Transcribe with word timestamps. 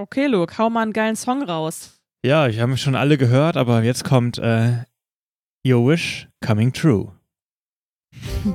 Okay, 0.00 0.28
Luke, 0.28 0.56
hau 0.56 0.70
mal 0.70 0.80
einen 0.80 0.94
geilen 0.94 1.14
Song 1.14 1.42
raus. 1.42 2.00
Ja, 2.24 2.48
ich 2.48 2.58
habe 2.58 2.78
schon 2.78 2.94
alle 2.94 3.18
gehört, 3.18 3.58
aber 3.58 3.82
jetzt 3.82 4.02
kommt 4.02 4.38
äh, 4.38 4.84
Your 5.62 5.86
Wish 5.86 6.26
Coming 6.42 6.72
True. 6.72 7.12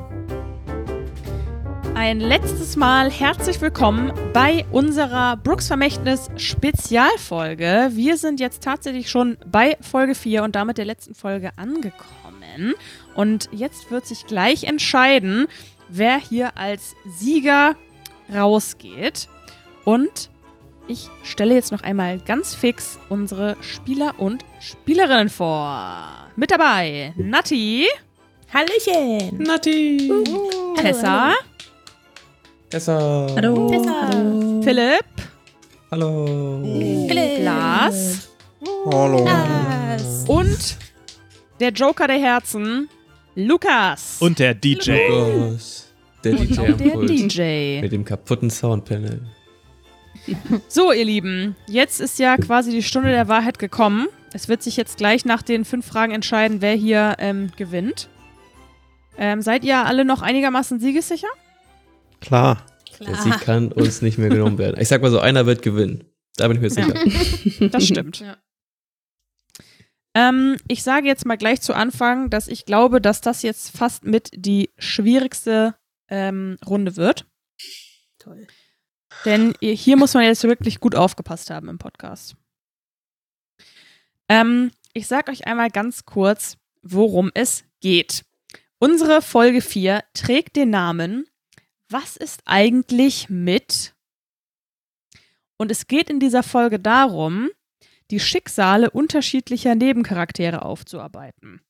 Ein 1.94 2.20
letztes 2.20 2.76
Mal 2.78 3.12
herzlich 3.12 3.62
willkommen 3.62 4.12
bei 4.34 4.66
unserer 4.72 5.38
Brooks 5.38 5.68
Vermächtnis 5.68 6.32
Spezialfolge. 6.36 7.92
Wir 7.92 8.18
sind 8.18 8.40
jetzt 8.40 8.64
tatsächlich 8.64 9.12
schon 9.12 9.38
bei 9.46 9.78
Folge 9.82 10.16
4 10.16 10.42
und 10.42 10.56
damit 10.56 10.80
der 10.80 10.86
letzten 10.86 11.14
Folge 11.14 11.52
angekommen. 11.60 12.74
Und 13.14 13.50
jetzt 13.52 13.92
wird 13.92 14.08
sich 14.08 14.26
gleich 14.26 14.64
entscheiden, 14.64 15.46
wer 15.90 16.18
hier 16.18 16.58
als 16.58 16.96
Sieger 17.06 17.76
rausgeht. 18.34 19.30
Und 19.84 20.32
ich 20.88 21.10
stelle 21.24 21.56
jetzt 21.56 21.72
noch 21.72 21.82
einmal 21.82 22.20
ganz 22.20 22.54
fix 22.54 23.00
unsere 23.10 23.56
Spieler 23.62 24.16
und 24.18 24.46
Spielerinnen 24.60 25.30
vor. 25.30 26.30
Mit 26.36 26.52
dabei 26.52 27.14
Natti. 27.18 27.88
Hallöchen. 28.54 29.38
Natti. 29.38 30.12
Uh, 30.12 30.76
Tessa. 30.76 31.34
Tessa. 32.70 33.28
Hallo. 33.36 33.70
Tessa. 33.70 34.10
Philipp. 34.62 35.06
Hallo. 35.92 36.62
Philipp. 37.08 37.44
Lars. 37.44 38.30
Hallo. 38.86 39.26
Lars. 39.26 40.26
Und 40.28 40.78
der 41.60 41.70
Joker 41.72 42.08
der 42.08 42.20
Herzen, 42.20 42.90
Lukas. 43.36 44.18
Und 44.22 44.40
der 44.40 44.54
DJ. 44.54 45.08
Lukas. 45.08 45.92
Der 46.24 46.34
DJ 46.34 46.72
der. 46.74 46.98
DJ. 47.06 47.82
Mit 47.82 47.92
dem 47.92 48.06
kaputten 48.06 48.50
Soundpanel. 48.50 49.22
So, 50.68 50.92
ihr 50.92 51.06
Lieben, 51.06 51.56
jetzt 51.68 52.02
ist 52.02 52.20
ja 52.20 52.38
quasi 52.38 52.72
die 52.72 52.84
Stunde 52.84 53.10
der 53.10 53.28
Wahrheit 53.28 53.60
gekommen. 53.60 54.08
Es 54.34 54.48
wird 54.48 54.64
sich 54.64 54.76
jetzt 54.76 54.98
gleich 54.98 55.24
nach 55.26 55.42
den 55.42 55.66
fünf 55.66 55.86
Fragen 55.86 56.12
entscheiden, 56.14 56.62
wer 56.62 56.74
hier 56.74 57.16
ähm, 57.20 57.52
gewinnt. 57.56 58.10
Ähm, 59.18 59.42
seid 59.42 59.64
ihr 59.64 59.86
alle 59.86 60.04
noch 60.04 60.22
einigermaßen 60.22 60.80
siegessicher? 60.80 61.28
Klar. 62.22 62.66
Der 63.00 63.16
Sieg 63.16 63.40
kann 63.42 63.72
uns 63.72 64.02
nicht 64.02 64.18
mehr 64.18 64.30
genommen 64.30 64.58
werden. 64.58 64.80
Ich 64.80 64.88
sag 64.88 65.02
mal 65.02 65.12
so, 65.12 65.20
einer 65.20 65.46
wird 65.46 65.62
gewinnen. 65.62 66.06
Da 66.38 66.48
bin 66.48 66.58
ich 66.58 66.76
mir 66.76 66.82
Ja. 66.82 66.94
sicher. 67.50 67.70
Das 67.70 67.86
stimmt. 67.86 68.24
Ähm, 70.14 70.58
ich 70.70 70.82
sage 70.84 71.08
jetzt 71.08 71.26
mal 71.26 71.36
gleich 71.36 71.62
zu 71.62 71.74
Anfang, 71.74 72.30
dass 72.30 72.48
ich 72.48 72.66
glaube, 72.66 73.02
dass 73.02 73.20
das 73.22 73.42
jetzt 73.42 73.76
fast 73.78 74.06
mit 74.06 74.30
die 74.34 74.70
schwierigste 74.78 75.76
ähm, 76.10 76.58
Runde 76.66 76.96
wird. 76.96 77.26
Toll. 78.20 78.48
Denn 79.24 79.54
hier 79.62 79.98
muss 79.98 80.14
man 80.14 80.24
jetzt 80.24 80.44
wirklich 80.44 80.80
gut 80.80 80.96
aufgepasst 80.96 81.50
haben 81.50 81.70
im 81.70 81.78
Podcast. 81.78 82.36
Ähm, 84.30 84.72
ich 84.94 85.08
sage 85.08 85.32
euch 85.32 85.48
einmal 85.48 85.70
ganz 85.70 86.06
kurz, 86.06 86.58
worum 86.82 87.32
es 87.34 87.64
geht. 87.80 88.26
Unsere 88.80 89.22
Folge 89.22 89.62
4 89.62 90.04
trägt 90.14 90.56
den 90.56 90.70
Namen 90.70 91.28
Was 91.90 92.18
ist 92.18 92.42
eigentlich 92.46 93.30
mit? 93.30 93.94
Und 95.58 95.72
es 95.72 95.88
geht 95.88 96.10
in 96.10 96.20
dieser 96.20 96.44
Folge 96.44 96.80
darum, 96.80 97.50
die 98.12 98.20
Schicksale 98.20 98.92
unterschiedlicher 98.92 99.76
Nebencharaktere 99.76 100.64
aufzuarbeiten. 100.64 101.62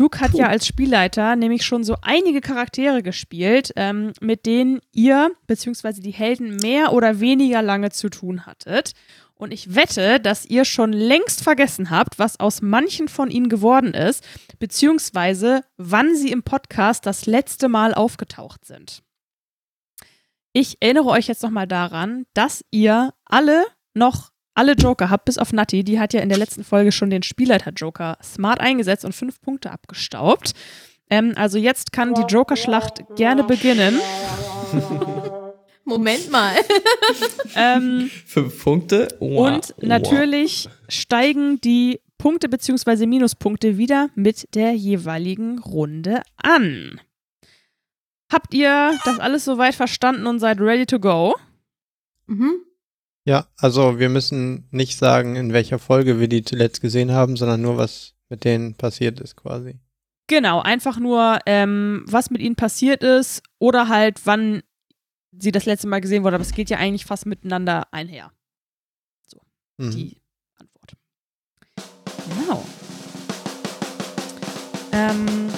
Luke 0.00 0.18
hat 0.18 0.32
ja 0.32 0.46
als 0.46 0.66
Spielleiter 0.66 1.36
nämlich 1.36 1.62
schon 1.62 1.84
so 1.84 1.94
einige 2.00 2.40
Charaktere 2.40 3.02
gespielt, 3.02 3.70
ähm, 3.76 4.14
mit 4.22 4.46
denen 4.46 4.80
ihr 4.92 5.30
bzw. 5.46 6.00
die 6.00 6.10
Helden 6.10 6.56
mehr 6.56 6.94
oder 6.94 7.20
weniger 7.20 7.60
lange 7.60 7.90
zu 7.90 8.08
tun 8.08 8.46
hattet. 8.46 8.92
Und 9.34 9.52
ich 9.52 9.74
wette, 9.74 10.18
dass 10.18 10.46
ihr 10.46 10.64
schon 10.64 10.94
längst 10.94 11.42
vergessen 11.42 11.90
habt, 11.90 12.18
was 12.18 12.40
aus 12.40 12.62
manchen 12.62 13.08
von 13.08 13.30
ihnen 13.30 13.50
geworden 13.50 13.92
ist, 13.92 14.26
beziehungsweise 14.58 15.64
wann 15.76 16.16
sie 16.16 16.30
im 16.30 16.44
Podcast 16.44 17.04
das 17.04 17.26
letzte 17.26 17.68
Mal 17.68 17.92
aufgetaucht 17.92 18.64
sind. 18.64 19.02
Ich 20.54 20.78
erinnere 20.80 21.10
euch 21.10 21.26
jetzt 21.26 21.42
nochmal 21.42 21.66
daran, 21.66 22.24
dass 22.32 22.64
ihr 22.70 23.12
alle 23.26 23.66
noch 23.92 24.30
alle 24.60 24.74
Joker 24.74 25.08
habt, 25.08 25.24
bis 25.24 25.38
auf 25.38 25.54
Natti. 25.54 25.84
Die 25.84 25.98
hat 25.98 26.12
ja 26.12 26.20
in 26.20 26.28
der 26.28 26.36
letzten 26.36 26.64
Folge 26.64 26.92
schon 26.92 27.08
den 27.08 27.22
Spielleiter-Joker 27.22 28.18
smart 28.22 28.60
eingesetzt 28.60 29.06
und 29.06 29.14
fünf 29.14 29.40
Punkte 29.40 29.70
abgestaubt. 29.70 30.52
Ähm, 31.08 31.32
also 31.36 31.56
jetzt 31.56 31.92
kann 31.92 32.12
die 32.12 32.26
Joker-Schlacht 32.28 33.04
gerne 33.16 33.42
beginnen. 33.44 33.98
Moment 35.84 36.30
mal. 36.30 36.52
Ähm, 37.56 38.10
Fünf 38.26 38.62
Punkte. 38.62 39.08
Wow. 39.18 39.48
und 39.48 39.74
natürlich 39.82 40.68
steigen 40.88 41.58
die 41.62 42.00
Punkte 42.18 42.50
bzw. 42.50 43.06
Minuspunkte 43.06 43.78
wieder 43.78 44.10
mit 44.14 44.54
der 44.54 44.72
jeweiligen 44.74 45.58
Runde 45.58 46.20
an. 46.36 47.00
Habt 48.30 48.52
ihr 48.52 48.96
das 49.06 49.18
alles 49.18 49.46
soweit 49.46 49.74
verstanden 49.74 50.26
und 50.26 50.38
seid 50.38 50.60
ready 50.60 50.84
to 50.84 51.00
go? 51.00 51.34
Mhm. 52.26 52.60
Ja, 53.30 53.46
also 53.58 54.00
wir 54.00 54.08
müssen 54.08 54.66
nicht 54.72 54.98
sagen, 54.98 55.36
in 55.36 55.52
welcher 55.52 55.78
Folge 55.78 56.18
wir 56.18 56.26
die 56.26 56.42
zuletzt 56.42 56.80
gesehen 56.80 57.12
haben, 57.12 57.36
sondern 57.36 57.62
nur, 57.62 57.76
was 57.76 58.16
mit 58.28 58.42
denen 58.42 58.74
passiert 58.74 59.20
ist 59.20 59.36
quasi. 59.36 59.78
Genau, 60.26 60.60
einfach 60.60 60.98
nur, 60.98 61.38
ähm, 61.46 62.02
was 62.08 62.30
mit 62.30 62.40
ihnen 62.40 62.56
passiert 62.56 63.04
ist 63.04 63.44
oder 63.60 63.86
halt, 63.86 64.20
wann 64.24 64.64
sie 65.30 65.52
das 65.52 65.64
letzte 65.64 65.86
Mal 65.86 66.00
gesehen 66.00 66.24
wurde. 66.24 66.34
Aber 66.34 66.42
es 66.42 66.54
geht 66.54 66.70
ja 66.70 66.78
eigentlich 66.78 67.06
fast 67.06 67.24
miteinander 67.24 67.86
einher. 67.92 68.32
Mhm. 69.76 69.92
Die 69.92 70.16
Antwort. 70.58 70.96
Genau. 72.36 72.66
Ähm, 74.90 75.50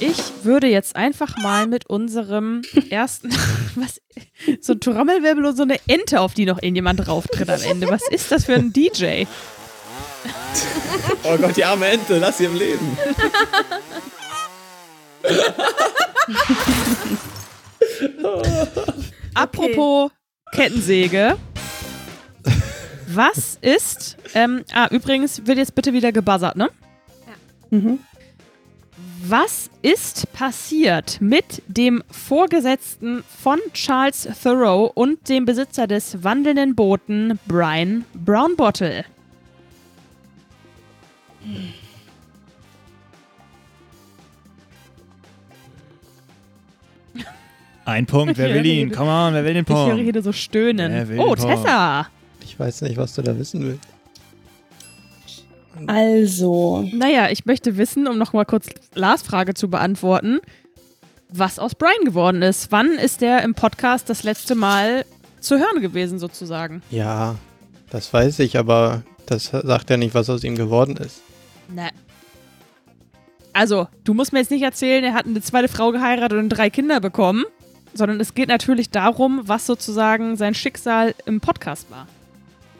ich 0.00 0.16
würde 0.42 0.66
jetzt 0.66 0.96
einfach 0.96 1.36
mal 1.38 1.66
mit 1.66 1.86
unserem 1.86 2.62
ersten, 2.90 3.30
was, 3.74 4.00
so 4.60 4.74
ein 4.74 4.80
Trommelwirbel 4.80 5.44
und 5.44 5.56
so 5.56 5.62
eine 5.62 5.78
Ente, 5.86 6.20
auf 6.20 6.34
die 6.34 6.46
noch 6.46 6.62
irgendjemand 6.62 7.06
drauftritt 7.06 7.50
am 7.50 7.62
Ende. 7.62 7.88
Was 7.88 8.02
ist 8.10 8.32
das 8.32 8.46
für 8.46 8.54
ein 8.54 8.72
DJ? 8.72 9.24
Oh 11.24 11.36
Gott, 11.36 11.56
die 11.56 11.64
arme 11.64 11.86
Ente, 11.86 12.18
lass 12.18 12.38
sie 12.38 12.46
im 12.46 12.56
Leben. 12.56 12.96
Apropos 19.34 20.10
Kettensäge. 20.52 21.36
Was 23.08 23.58
ist, 23.60 24.16
ähm, 24.34 24.64
ah, 24.72 24.88
übrigens 24.90 25.46
wird 25.46 25.58
jetzt 25.58 25.74
bitte 25.74 25.92
wieder 25.92 26.12
gebuzzert, 26.12 26.56
ne? 26.56 26.70
Mhm. 27.70 27.98
Was 28.96 29.70
ist 29.82 30.32
passiert 30.32 31.20
mit 31.20 31.62
dem 31.66 32.04
Vorgesetzten 32.10 33.24
von 33.42 33.58
Charles 33.72 34.28
Thoreau 34.42 34.90
und 34.94 35.28
dem 35.28 35.44
Besitzer 35.44 35.86
des 35.86 36.22
wandelnden 36.22 36.74
Booten 36.74 37.38
Brian 37.46 38.04
Brownbottle? 38.14 39.04
Ein 47.84 48.06
Punkt, 48.06 48.38
wer 48.38 48.54
will 48.54 48.64
ihn? 48.64 48.92
Come 48.92 49.10
on, 49.10 49.34
wer 49.34 49.44
will 49.44 49.54
den 49.54 49.64
Ich 49.68 49.74
höre 49.74 49.88
Punkt? 49.88 50.12
hier 50.12 50.22
so 50.22 50.32
stöhnen. 50.32 51.18
Oh, 51.18 51.34
Punkt? 51.34 51.40
Tessa! 51.42 52.06
Ich 52.42 52.58
weiß 52.58 52.82
nicht, 52.82 52.96
was 52.96 53.14
du 53.14 53.22
da 53.22 53.36
wissen 53.38 53.62
willst. 53.62 53.93
Also, 55.86 56.88
Naja, 56.92 57.30
ich 57.30 57.46
möchte 57.46 57.76
wissen, 57.76 58.06
um 58.06 58.18
nochmal 58.18 58.44
kurz 58.44 58.68
Lars 58.94 59.22
Frage 59.22 59.54
zu 59.54 59.68
beantworten, 59.68 60.40
was 61.28 61.58
aus 61.58 61.74
Brian 61.74 62.04
geworden 62.04 62.42
ist. 62.42 62.70
Wann 62.70 62.92
ist 62.92 63.20
der 63.20 63.42
im 63.42 63.54
Podcast 63.54 64.08
das 64.08 64.22
letzte 64.22 64.54
Mal 64.54 65.04
zu 65.40 65.58
hören 65.58 65.80
gewesen, 65.80 66.18
sozusagen? 66.18 66.82
Ja, 66.90 67.36
das 67.90 68.12
weiß 68.12 68.38
ich, 68.40 68.56
aber 68.56 69.02
das 69.26 69.46
sagt 69.46 69.90
ja 69.90 69.96
nicht, 69.96 70.14
was 70.14 70.30
aus 70.30 70.44
ihm 70.44 70.56
geworden 70.56 70.96
ist. 70.96 71.22
Ne. 71.68 71.90
Also, 73.52 73.88
du 74.04 74.14
musst 74.14 74.32
mir 74.32 74.40
jetzt 74.40 74.50
nicht 74.50 74.62
erzählen, 74.62 75.04
er 75.04 75.14
hat 75.14 75.26
eine 75.26 75.40
zweite 75.40 75.68
Frau 75.68 75.92
geheiratet 75.92 76.38
und 76.38 76.48
drei 76.48 76.70
Kinder 76.70 77.00
bekommen, 77.00 77.44
sondern 77.94 78.20
es 78.20 78.34
geht 78.34 78.48
natürlich 78.48 78.90
darum, 78.90 79.42
was 79.44 79.66
sozusagen 79.66 80.36
sein 80.36 80.54
Schicksal 80.54 81.14
im 81.24 81.40
Podcast 81.40 81.90
war. 81.90 82.08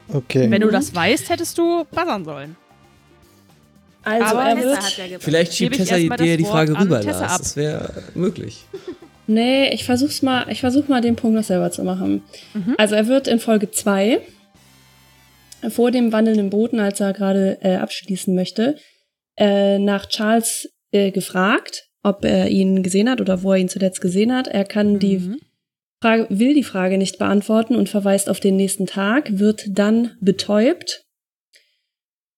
Okay. 0.09 0.51
Wenn 0.51 0.61
du 0.63 0.71
das 0.71 0.95
weißt, 0.95 1.31
hättest 1.31 1.57
du 1.59 1.85
buzzern 1.85 2.25
sollen. 2.25 2.57
Also 4.05 4.37
Aber 4.37 4.49
er 4.49 4.55
Tessa 4.56 4.67
wird. 4.69 4.77
hat 4.83 5.11
ja. 5.11 5.19
Vielleicht 5.21 5.55
schiebt 5.55 5.77
Tessa 5.77 5.97
dir 5.97 6.37
die 6.37 6.45
Frage 6.45 6.79
rüber, 6.79 7.03
Lars. 7.03 7.21
ab. 7.23 7.39
Das 7.39 7.56
wäre 7.56 7.91
möglich. 8.15 8.65
Nee, 9.27 9.71
ich 9.73 9.85
versuch's 9.87 10.21
mal, 10.21 10.45
ich 10.51 10.61
versuch 10.61 10.87
mal 10.89 11.01
den 11.01 11.17
Punkt 11.17 11.35
noch 11.35 11.45
selber 11.45 11.71
zu 11.71 11.83
machen. 11.83 12.23
Mhm. 12.53 12.75
Also 12.77 12.95
er 12.95 13.06
wird 13.09 13.27
in 13.27 13.41
Folge 13.41 13.71
2 13.71 14.21
vor 15.71 15.91
dem 15.91 16.12
wandelnden 16.12 16.51
Boten, 16.51 16.79
als 16.79 17.01
er 17.01 17.15
gerade 17.15 17.56
äh, 17.62 17.77
abschließen 17.77 18.35
möchte, 18.35 18.77
äh, 19.39 19.79
nach 19.79 20.06
Charles 20.11 20.69
äh, 20.93 21.11
gefragt, 21.11 21.85
ob 22.03 22.23
er 22.27 22.49
ihn 22.51 22.83
gesehen 22.83 23.09
hat 23.09 23.23
oder 23.23 23.43
wo 23.43 23.53
er 23.53 23.59
ihn 23.59 23.71
zuletzt 23.71 24.03
gesehen 24.03 24.31
hat. 24.35 24.47
Er 24.47 24.65
kann 24.67 24.99
die 24.99 25.19
Mhm. 25.19 25.39
Frage, 26.03 26.27
will 26.29 26.53
die 26.53 26.62
Frage 26.62 26.99
nicht 26.99 27.17
beantworten 27.19 27.77
und 27.77 27.89
verweist 27.89 28.29
auf 28.29 28.41
den 28.41 28.56
nächsten 28.56 28.85
Tag, 28.85 29.39
wird 29.39 29.65
dann 29.71 30.11
betäubt. 30.21 31.04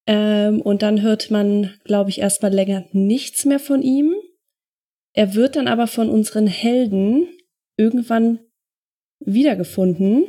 Ähm, 0.07 0.61
und 0.61 0.83
dann 0.83 1.03
hört 1.03 1.31
man, 1.31 1.75
glaube 1.85 2.11
ich, 2.11 2.21
erstmal 2.21 2.53
länger 2.53 2.85
nichts 2.93 3.45
mehr 3.45 3.59
von 3.59 3.83
ihm. 3.83 4.15
Er 5.13 5.35
wird 5.35 5.57
dann 5.57 5.67
aber 5.67 5.87
von 5.87 6.11
unseren 6.11 6.47
Helden 6.47 7.27
irgendwann 7.77 8.39
wiedergefunden. 9.19 10.27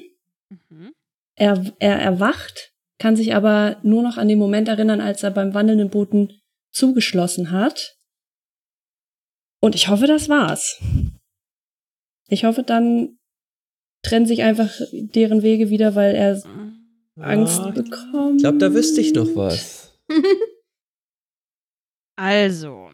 Mhm. 0.50 0.94
Er, 1.36 1.76
er 1.80 2.00
erwacht, 2.00 2.74
kann 3.00 3.16
sich 3.16 3.36
aber 3.36 3.80
nur 3.84 4.02
noch 4.02 4.18
an 4.18 4.28
den 4.28 4.40
Moment 4.40 4.68
erinnern, 4.68 5.02
als 5.02 5.22
er 5.24 5.32
beim 5.32 5.54
wandelnden 5.54 5.90
Boten 5.90 6.40
zugeschlossen 6.72 7.52
hat. 7.52 7.98
Und 9.60 9.76
ich 9.76 9.90
hoffe, 9.90 10.08
das 10.08 10.30
war's. 10.30 10.82
Ich 12.30 12.46
hoffe, 12.46 12.64
dann 12.64 13.18
trennen 14.04 14.26
sich 14.26 14.44
einfach 14.44 14.72
deren 14.92 15.44
Wege 15.44 15.70
wieder, 15.70 15.96
weil 15.96 16.16
er 16.16 16.42
Angst 17.20 17.60
Ah, 17.60 17.72
bekommt. 17.72 18.36
Ich 18.38 18.44
glaube, 18.44 18.58
da 18.60 18.74
wüsste 18.74 19.02
ich 19.02 19.14
noch 19.14 19.28
was. 19.36 19.94
Also, 22.20 22.90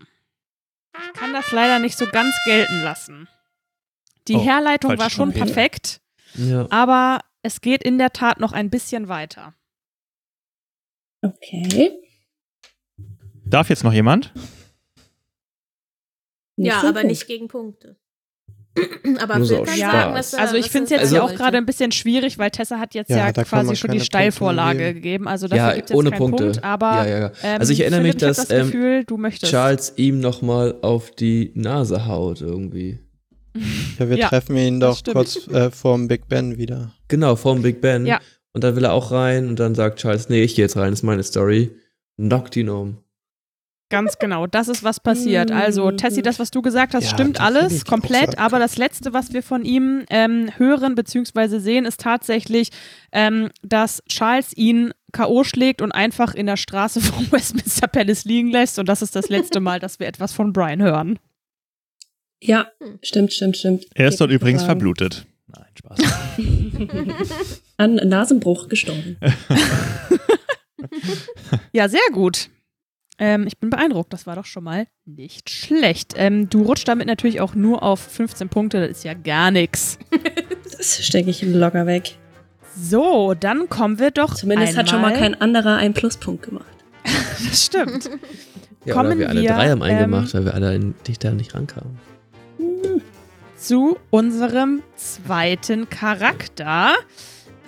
ich 0.98 1.14
kann 1.14 1.32
das 1.32 1.52
leider 1.54 1.80
nicht 1.80 1.98
so 1.98 2.06
ganz 2.06 2.36
gelten 2.46 2.82
lassen. 2.84 3.30
Die 4.28 4.36
Oh, 4.36 4.44
Herleitung 4.44 4.98
war 4.98 5.10
schon 5.10 5.32
Trompete. 5.32 5.46
perfekt, 5.46 6.02
Ja. 6.34 6.68
aber 6.72 7.22
es 7.42 7.62
geht 7.62 7.84
in 7.84 7.98
der 7.98 8.12
Tat 8.12 8.42
noch 8.42 8.52
ein 8.52 8.70
bisschen 8.70 9.08
weiter. 9.08 9.56
Okay. 11.22 11.92
Darf 13.46 13.70
jetzt 13.70 13.86
noch 13.86 13.94
jemand? 13.94 14.34
Ja, 16.58 16.82
aber 16.84 17.04
nicht 17.06 17.26
gegen 17.28 17.48
Punkte. 17.48 17.98
aber 19.20 19.44
so 19.46 19.58
Phil 19.58 19.66
kann 19.66 19.78
Ja, 19.78 19.92
sagen, 19.92 20.14
was 20.16 20.34
er, 20.34 20.40
Also 20.40 20.56
ich 20.56 20.70
finde 20.70 20.86
es 20.86 20.90
jetzt 20.92 21.02
Also- 21.02 21.16
ja 21.18 21.22
auch 21.24 21.34
gerade 21.36 21.58
ein 21.58 21.66
bisschen 21.66 21.92
schwierig, 21.92 22.38
weil 22.40 22.50
Tessa 22.52 22.80
hat 22.80 22.96
jetzt 22.96 23.10
Ja, 23.10 23.18
ja, 23.18 23.32
quasi 23.32 23.76
schon 23.76 23.92
die 23.92 24.00
Steilvorlage 24.00 24.80
geben. 24.80 24.94
gegeben. 24.96 25.28
Also 25.28 25.48
dafür 25.48 25.64
Ja, 25.68 25.74
gibt 25.74 25.86
es 25.86 25.90
jetzt 25.92 25.98
ohne 25.98 26.10
keinen 26.10 26.20
Punkte. 26.20 26.44
Punkt, 26.46 26.64
aber 26.64 26.92
ja, 26.92 27.06
ja, 27.08 27.20
ja. 27.20 27.32
ähm, 27.44 27.60
Also 27.60 27.74
ich 27.74 27.82
erinnere 27.82 28.02
Philipp, 28.02 28.14
mich, 28.16 28.22
dass 28.22 28.38
das 28.38 28.50
ähm, 28.50 28.66
Gefühl, 28.68 29.04
du 29.06 29.18
möchtest. 29.18 29.52
Charles 29.52 29.94
ihm 29.98 30.20
nochmal 30.20 30.76
auf 30.82 31.12
die 31.12 31.52
Nase 31.56 32.08
haut 32.08 32.42
irgendwie. 32.42 33.00
Ja, 34.00 34.10
wir 34.10 34.18
Ja, 34.18 34.30
treffen 34.30 34.58
ihn 34.58 34.80
doch 34.80 35.00
kurz 35.04 35.48
äh, 35.48 35.70
vorm 35.70 36.08
Big 36.08 36.28
Ben 36.28 36.58
wieder. 36.58 36.92
Genau, 37.08 37.36
vorm 37.36 37.62
Big 37.62 37.82
Ben. 37.82 38.08
Ja. 38.08 38.20
Und 38.54 38.64
dann 38.64 38.76
will 38.76 38.86
er 38.86 38.94
auch 38.94 39.12
rein 39.12 39.48
und 39.48 39.60
dann 39.60 39.76
sagt 39.76 40.00
Charles, 40.00 40.30
nee, 40.30 40.42
ich 40.44 40.56
gehe 40.56 40.66
jetzt 40.66 40.76
rein, 40.76 40.90
das 40.90 41.00
ist 41.00 41.04
meine 41.04 41.22
Story. 41.22 41.70
Knockt 42.18 42.56
ihn 42.56 42.70
um. 42.70 42.98
Ganz 43.94 44.18
genau, 44.18 44.48
das 44.48 44.70
ist 44.70 44.84
was 44.84 45.00
passiert. 45.00 45.52
Also, 45.52 45.92
Mhm. 45.92 45.98
Tessie, 45.98 46.24
das, 46.24 46.40
was 46.40 46.50
du 46.50 46.64
gesagt 46.64 46.96
hast, 46.96 47.04
Ja, 47.04 47.10
stimmt 47.12 47.40
alles 47.40 47.86
komplett, 47.86 48.40
aber 48.40 48.58
das 48.58 48.78
Letzte, 48.78 49.14
was 49.14 49.34
wir 49.34 49.44
von 49.44 49.64
ihm 49.64 50.04
ähm, 50.10 50.50
hören 50.58 50.96
bzw. 50.96 51.60
sehen, 51.60 51.86
ist 51.86 52.00
tatsächlich, 52.02 52.70
ähm, 53.12 53.50
dass 53.62 54.02
Charles 54.10 54.52
ihn 54.58 54.94
K.O. 55.12 55.44
schlägt 55.44 55.84
und 55.84 55.92
einfach 55.92 56.34
in 56.34 56.48
der 56.48 56.58
Straße 56.58 57.02
vom 57.02 57.32
Westminster 57.32 57.86
Palace 57.88 58.26
liegen 58.26 58.50
lässt. 58.50 58.80
Und 58.80 58.90
das 58.90 59.04
ist 59.04 59.16
das 59.16 59.30
letzte 59.30 59.60
Mal, 59.60 59.80
dass 59.80 60.00
wir 60.00 60.08
etwas 60.08 60.34
von 60.34 60.54
Brian 60.54 60.82
hören. 60.82 61.20
Ja, 62.42 62.68
stimmt, 63.04 63.32
stimmt, 63.32 63.58
stimmt. 63.58 63.86
Er 63.94 64.08
ist 64.08 64.14
Geht 64.16 64.22
dort 64.22 64.32
übrigens 64.32 64.62
sagen. 64.64 64.72
verblutet. 64.80 65.28
Nein, 65.46 65.66
Spaß. 65.78 66.00
An 67.78 67.96
Nasenbruch 67.96 68.70
gestorben. 68.70 69.18
Ja, 71.72 71.88
sehr 71.88 72.02
gut. 72.12 72.50
Ähm, 73.20 73.46
ich 73.46 73.58
bin 73.60 73.70
beeindruckt, 73.70 74.12
das 74.12 74.26
war 74.26 74.36
doch 74.36 74.46
schon 74.46 74.64
mal 74.64 74.88
nicht 75.06 75.50
schlecht. 75.50 76.14
Ähm, 76.18 76.50
du 76.50 76.64
rutscht 76.64 76.88
damit 76.88 77.08
natürlich 77.08 77.42
auch 77.42 77.54
nur 77.54 77.84
auf 77.84 78.00
15 78.00 78.50
Punkte, 78.50 78.82
das 78.82 78.98
ist 78.98 79.04
ja 79.04 79.14
gar 79.14 79.52
nichts. 79.52 79.98
Das 80.76 81.06
stecke 81.06 81.30
ich 81.30 81.44
locker 81.44 81.86
weg. 81.86 82.18
So, 82.76 83.36
dann 83.36 83.70
kommen 83.70 84.00
wir 84.00 84.10
doch 84.10 84.34
Zumindest 84.34 84.70
einmal, 84.70 84.84
hat 84.84 84.90
schon 84.90 85.02
mal 85.02 85.14
kein 85.14 85.40
anderer 85.40 85.78
einen 85.78 85.94
Pluspunkt 85.94 86.44
gemacht. 86.44 86.66
Das 87.46 87.66
stimmt. 87.66 88.10
Ja, 88.86 88.96
Kommen 88.96 89.12
oder 89.12 89.20
wir 89.20 89.30
alle 89.30 89.42
wir, 89.42 89.50
drei 89.50 89.70
haben 89.70 89.82
einen 89.82 89.98
ähm, 89.98 90.12
gemacht, 90.12 90.34
weil 90.34 90.44
wir 90.44 90.54
alle 90.56 90.76
in, 90.76 90.94
dicht 91.08 91.24
da 91.24 91.32
nicht 91.32 91.56
rankamen. 91.56 91.98
zu 93.56 93.98
unserem 94.10 94.82
zweiten 94.98 95.90
Charakter, 95.90 96.96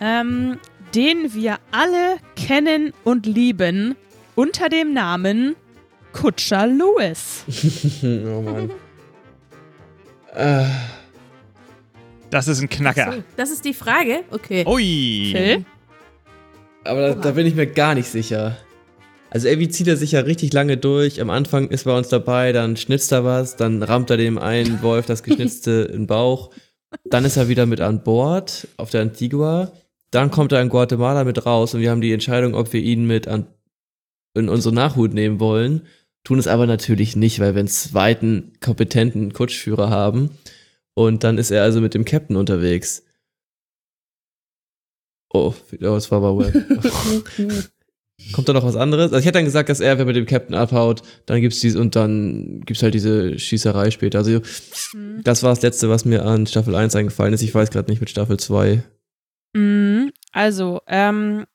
ähm, 0.01 0.57
den 0.93 1.33
wir 1.33 1.57
alle 1.71 2.17
kennen 2.35 2.91
und 3.05 3.25
lieben, 3.25 3.95
unter 4.35 4.69
dem 4.69 4.93
Namen 4.93 5.55
Kutscher 6.13 6.67
Lewis. 6.67 7.43
oh 8.03 8.41
Mann. 8.41 8.69
äh, 10.35 10.65
Das 12.29 12.47
ist 12.47 12.61
ein 12.61 12.69
Knacker. 12.69 13.13
So, 13.13 13.23
das 13.37 13.51
ist 13.51 13.65
die 13.65 13.73
Frage. 13.73 14.23
Okay. 14.31 14.65
Ui. 14.67 15.31
Phil? 15.35 15.65
aber 16.83 17.09
da, 17.09 17.15
da 17.15 17.31
bin 17.31 17.47
ich 17.47 17.55
mir 17.55 17.65
gar 17.67 17.95
nicht 17.95 18.07
sicher. 18.07 18.57
Also 19.31 19.47
irgendwie 19.47 19.69
zieht 19.69 19.87
er 19.87 19.97
sich 19.97 20.11
ja 20.13 20.21
richtig 20.21 20.53
lange 20.53 20.77
durch. 20.77 21.19
Am 21.19 21.29
Anfang 21.29 21.67
ist 21.69 21.85
er 21.85 21.91
bei 21.91 21.97
uns 21.97 22.09
dabei, 22.09 22.51
dann 22.53 22.77
schnitzt 22.77 23.11
er 23.11 23.25
was, 23.25 23.55
dann 23.57 23.83
rammt 23.83 24.09
er 24.09 24.17
dem 24.17 24.37
einen 24.37 24.81
Wolf 24.81 25.05
das 25.07 25.23
Geschnitzte 25.23 25.89
in 25.91 26.01
den 26.01 26.07
Bauch. 26.07 26.51
Dann 27.03 27.25
ist 27.25 27.35
er 27.35 27.49
wieder 27.49 27.65
mit 27.65 27.81
an 27.81 28.03
Bord 28.03 28.67
auf 28.77 28.91
der 28.91 29.01
Antigua. 29.01 29.71
Dann 30.11 30.31
kommt 30.31 30.53
er 30.53 30.61
in 30.61 30.69
Guatemala 30.69 31.25
mit 31.25 31.45
raus 31.45 31.73
und 31.73 31.81
wir 31.81 31.91
haben 31.91 31.99
die 31.99 32.13
Entscheidung, 32.13 32.53
ob 32.53 32.71
wir 32.71 32.79
ihn 32.81 33.05
mit 33.05 33.27
an, 33.27 33.47
in 34.35 34.49
unsere 34.49 34.73
Nachhut 34.75 35.13
nehmen 35.13 35.39
wollen. 35.39 35.81
Tun 36.23 36.39
es 36.39 36.47
aber 36.47 36.65
natürlich 36.67 37.15
nicht, 37.15 37.39
weil 37.39 37.53
wir 37.55 37.59
einen 37.59 37.67
zweiten 37.67 38.53
kompetenten 38.59 39.33
Kutschführer 39.33 39.89
haben. 39.89 40.31
Und 40.93 41.23
dann 41.23 41.37
ist 41.37 41.51
er 41.51 41.63
also 41.63 41.81
mit 41.81 41.93
dem 41.93 42.05
Captain 42.05 42.35
unterwegs. 42.35 43.03
Oh, 45.33 45.53
das 45.79 46.11
war 46.11 46.19
aber 46.23 46.37
web. 46.37 46.53
Kommt 48.31 48.47
da 48.47 48.53
noch 48.53 48.63
was 48.63 48.77
anderes? 48.77 49.11
Also 49.11 49.17
ich 49.17 49.25
hätte 49.25 49.39
dann 49.39 49.45
gesagt, 49.45 49.67
dass 49.67 49.81
er, 49.81 49.99
wenn 49.99 50.07
mit 50.07 50.15
dem 50.15 50.25
Captain 50.25 50.55
abhaut, 50.55 51.01
dann 51.25 51.41
gibt's 51.41 51.59
dies 51.59 51.75
und 51.75 51.97
dann 51.97 52.61
gibt's 52.61 52.81
halt 52.81 52.93
diese 52.93 53.37
Schießerei 53.37 53.91
später. 53.91 54.19
Also 54.19 54.39
Mhm. 54.93 55.21
das 55.23 55.43
war 55.43 55.49
das 55.51 55.61
letzte, 55.61 55.89
was 55.89 56.05
mir 56.05 56.23
an 56.25 56.47
Staffel 56.47 56.75
1 56.75 56.95
eingefallen 56.95 57.33
ist. 57.33 57.41
Ich 57.41 57.53
weiß 57.53 57.71
gerade 57.71 57.91
nicht 57.91 57.99
mit 57.99 58.09
Staffel 58.09 58.37
2. 58.39 58.83
Mhm. 59.53 60.11
Also, 60.31 60.81
ähm, 60.87 61.45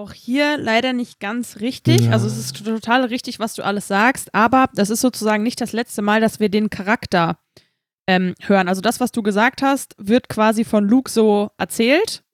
auch 0.00 0.12
hier 0.12 0.56
leider 0.56 0.92
nicht 0.92 1.20
ganz 1.20 1.60
richtig. 1.60 2.02
Ja. 2.02 2.12
Also 2.12 2.26
es 2.26 2.38
ist 2.38 2.64
total 2.64 3.04
richtig, 3.04 3.38
was 3.38 3.54
du 3.54 3.62
alles 3.62 3.86
sagst, 3.86 4.34
aber 4.34 4.68
das 4.74 4.90
ist 4.90 5.00
sozusagen 5.00 5.42
nicht 5.42 5.60
das 5.60 5.72
letzte 5.72 6.02
Mal, 6.02 6.20
dass 6.20 6.40
wir 6.40 6.48
den 6.48 6.70
Charakter 6.70 7.38
ähm, 8.08 8.34
hören. 8.40 8.68
Also 8.68 8.80
das, 8.80 8.98
was 8.98 9.12
du 9.12 9.22
gesagt 9.22 9.62
hast, 9.62 9.94
wird 9.98 10.28
quasi 10.28 10.64
von 10.64 10.88
Luke 10.88 11.10
so 11.10 11.50
erzählt. 11.58 12.24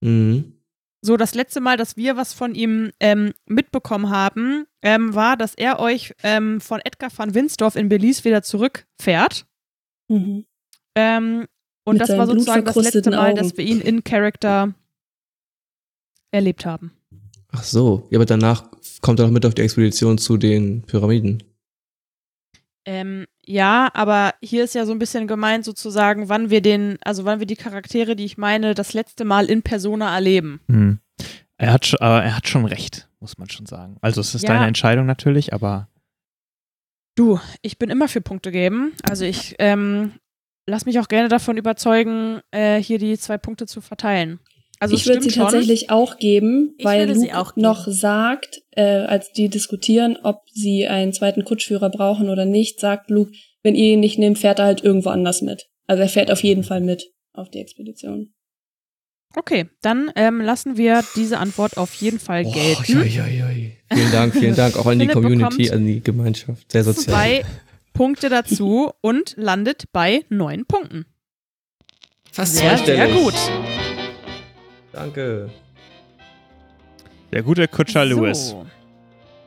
Mhm. 0.00 0.52
So, 1.00 1.16
das 1.16 1.34
letzte 1.34 1.60
Mal, 1.60 1.76
dass 1.76 1.96
wir 1.96 2.16
was 2.16 2.34
von 2.34 2.54
ihm 2.54 2.92
ähm, 3.00 3.32
mitbekommen 3.46 4.10
haben, 4.10 4.66
ähm, 4.82 5.14
war, 5.14 5.36
dass 5.36 5.54
er 5.54 5.78
euch 5.78 6.14
ähm, 6.22 6.60
von 6.60 6.80
Edgar 6.84 7.10
van 7.16 7.34
Winsdorf 7.34 7.76
in 7.76 7.88
Belize 7.88 8.24
wieder 8.24 8.42
zurückfährt. 8.42 9.46
Mhm. 10.08 10.44
Ähm, 10.94 11.46
und 11.84 11.94
Mit 11.98 12.02
das 12.02 12.18
war 12.18 12.26
sozusagen 12.26 12.64
das 12.64 12.76
letzte 12.76 13.10
Mal, 13.10 13.30
Augen. 13.30 13.36
dass 13.36 13.56
wir 13.56 13.64
ihn 13.64 13.80
in 13.80 14.04
Character 14.04 14.74
erlebt 16.32 16.66
haben. 16.66 16.97
Ach 17.58 17.64
so. 17.64 18.06
Ja, 18.10 18.18
aber 18.18 18.26
danach 18.26 18.64
kommt 19.00 19.18
er 19.18 19.26
noch 19.26 19.32
mit 19.32 19.44
auf 19.44 19.54
die 19.54 19.62
Expedition 19.62 20.16
zu 20.18 20.36
den 20.36 20.82
Pyramiden. 20.82 21.42
Ähm, 22.86 23.26
ja, 23.44 23.90
aber 23.94 24.34
hier 24.40 24.64
ist 24.64 24.74
ja 24.74 24.86
so 24.86 24.92
ein 24.92 24.98
bisschen 24.98 25.26
gemeint, 25.26 25.64
sozusagen, 25.64 26.28
wann 26.28 26.50
wir 26.50 26.62
den, 26.62 26.98
also 27.02 27.24
wann 27.24 27.38
wir 27.40 27.46
die 27.46 27.56
Charaktere, 27.56 28.16
die 28.16 28.24
ich 28.24 28.38
meine, 28.38 28.74
das 28.74 28.92
letzte 28.94 29.24
Mal 29.24 29.46
in 29.46 29.62
Persona 29.62 30.14
erleben. 30.14 30.60
Hm. 30.68 30.98
Er, 31.58 31.72
hat 31.72 31.86
schon, 31.86 32.00
aber 32.00 32.22
er 32.22 32.36
hat 32.36 32.48
schon 32.48 32.64
recht, 32.64 33.08
muss 33.20 33.36
man 33.36 33.50
schon 33.50 33.66
sagen. 33.66 33.96
Also 34.00 34.20
es 34.20 34.34
ist 34.34 34.42
Ja. 34.42 34.50
deine 34.54 34.66
Entscheidung 34.66 35.06
natürlich, 35.06 35.52
aber 35.52 35.88
Du, 37.16 37.40
ich 37.62 37.78
bin 37.78 37.90
immer 37.90 38.06
für 38.06 38.20
Punkte 38.20 38.52
geben. 38.52 38.92
Also 39.02 39.24
ich 39.24 39.56
ähm, 39.58 40.12
lass 40.66 40.86
mich 40.86 41.00
auch 41.00 41.08
gerne 41.08 41.28
davon 41.28 41.56
überzeugen, 41.56 42.40
äh, 42.52 42.80
hier 42.80 42.98
die 42.98 43.18
zwei 43.18 43.38
Punkte 43.38 43.66
zu 43.66 43.80
verteilen. 43.80 44.38
Also 44.80 44.94
ich 44.94 45.06
würde 45.06 45.22
sie 45.22 45.30
schon. 45.30 45.42
tatsächlich 45.42 45.90
auch 45.90 46.18
geben, 46.18 46.74
Ich 46.78 46.84
weil 46.84 47.10
Luke 47.10 47.36
auch 47.36 47.54
geben. 47.54 47.62
noch 47.62 47.86
sagt, 47.88 48.62
äh, 48.70 48.82
als 48.82 49.32
die 49.32 49.48
diskutieren, 49.48 50.16
ob 50.22 50.42
sie 50.52 50.86
einen 50.86 51.12
zweiten 51.12 51.44
Kutschführer 51.44 51.90
brauchen 51.90 52.28
oder 52.30 52.44
nicht, 52.44 52.78
sagt 52.80 53.10
Luke, 53.10 53.32
wenn 53.62 53.74
ihr 53.74 53.94
ihn 53.94 54.00
nicht 54.00 54.18
nehmt, 54.18 54.38
fährt 54.38 54.60
er 54.60 54.66
halt 54.66 54.84
irgendwo 54.84 55.10
anders 55.10 55.42
mit. 55.42 55.66
Also 55.86 56.02
er 56.02 56.08
fährt 56.08 56.30
auf 56.30 56.42
jeden 56.42 56.62
Fall 56.62 56.80
mit 56.80 57.10
auf 57.32 57.50
die 57.50 57.58
Expedition. 57.58 58.32
Okay, 59.36 59.68
dann 59.82 60.10
ähm, 60.16 60.40
lassen 60.40 60.76
wir 60.76 61.02
diese 61.16 61.38
Antwort 61.38 61.76
auf 61.76 61.92
jeden 61.94 62.18
Fall 62.18 62.44
gelten. 62.44 62.98
oi, 62.98 63.20
oi, 63.20 63.42
oi. 63.42 63.72
Vielen 63.92 64.12
Dank, 64.12 64.32
vielen 64.34 64.54
Dank 64.56 64.76
auch 64.76 64.86
an 64.86 64.98
die 64.98 65.06
Community, 65.06 65.70
an 65.70 65.86
die 65.86 66.00
Gemeinschaft. 66.00 66.70
Sehr 66.72 66.84
sozial. 66.84 67.14
Zwei 67.14 67.44
Punkte 67.92 68.28
dazu 68.28 68.92
und 69.00 69.34
landet 69.36 69.84
bei 69.92 70.24
neun 70.28 70.66
Punkten. 70.66 71.04
Fast 72.32 72.56
Sehr, 72.56 72.78
sehr 72.78 73.08
gut. 73.08 73.34
Danke. 74.98 75.48
der 77.30 77.42
gute 77.44 77.68
Kutscher 77.68 78.04
Lewis. 78.04 78.48
So. 78.48 78.66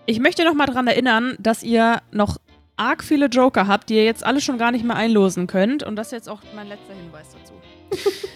Ich 0.05 0.19
möchte 0.19 0.45
noch 0.45 0.53
mal 0.53 0.65
daran 0.65 0.87
erinnern, 0.87 1.35
dass 1.39 1.61
ihr 1.61 2.01
noch 2.11 2.37
arg 2.77 3.03
viele 3.03 3.25
Joker 3.25 3.67
habt, 3.67 3.89
die 3.89 3.95
ihr 3.95 4.05
jetzt 4.05 4.23
alle 4.23 4.39
schon 4.39 4.57
gar 4.57 4.71
nicht 4.71 4.85
mehr 4.85 4.95
einlosen 4.95 5.47
könnt. 5.47 5.83
Und 5.83 5.97
das 5.97 6.07
ist 6.07 6.13
jetzt 6.13 6.29
auch 6.29 6.39
mein 6.55 6.67
letzter 6.67 6.93
Hinweis 6.93 7.27
dazu. 7.33 7.53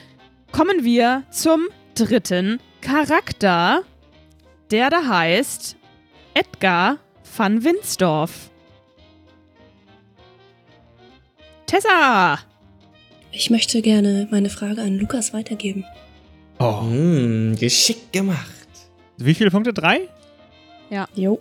Kommen 0.51 0.84
wir 0.84 1.24
zum 1.31 1.67
dritten 1.95 2.60
Charakter, 2.81 3.84
der 4.72 4.89
da 4.89 5.07
heißt 5.07 5.77
Edgar 6.34 6.98
van 7.38 7.63
Winsdorf. 7.63 8.50
Tessa! 11.65 12.39
Ich 13.31 13.50
möchte 13.50 13.81
gerne 13.81 14.27
meine 14.31 14.50
Frage 14.50 14.81
an 14.81 14.98
Lukas 14.98 15.34
weitergeben. 15.34 15.86
Oh. 16.59 16.81
Hm, 16.81 17.55
geschickt 17.59 18.13
gemacht. 18.13 18.39
Wie 19.17 19.33
viele 19.33 19.51
Punkte? 19.51 19.74
Drei? 19.74 20.01
Jo. 21.15 21.39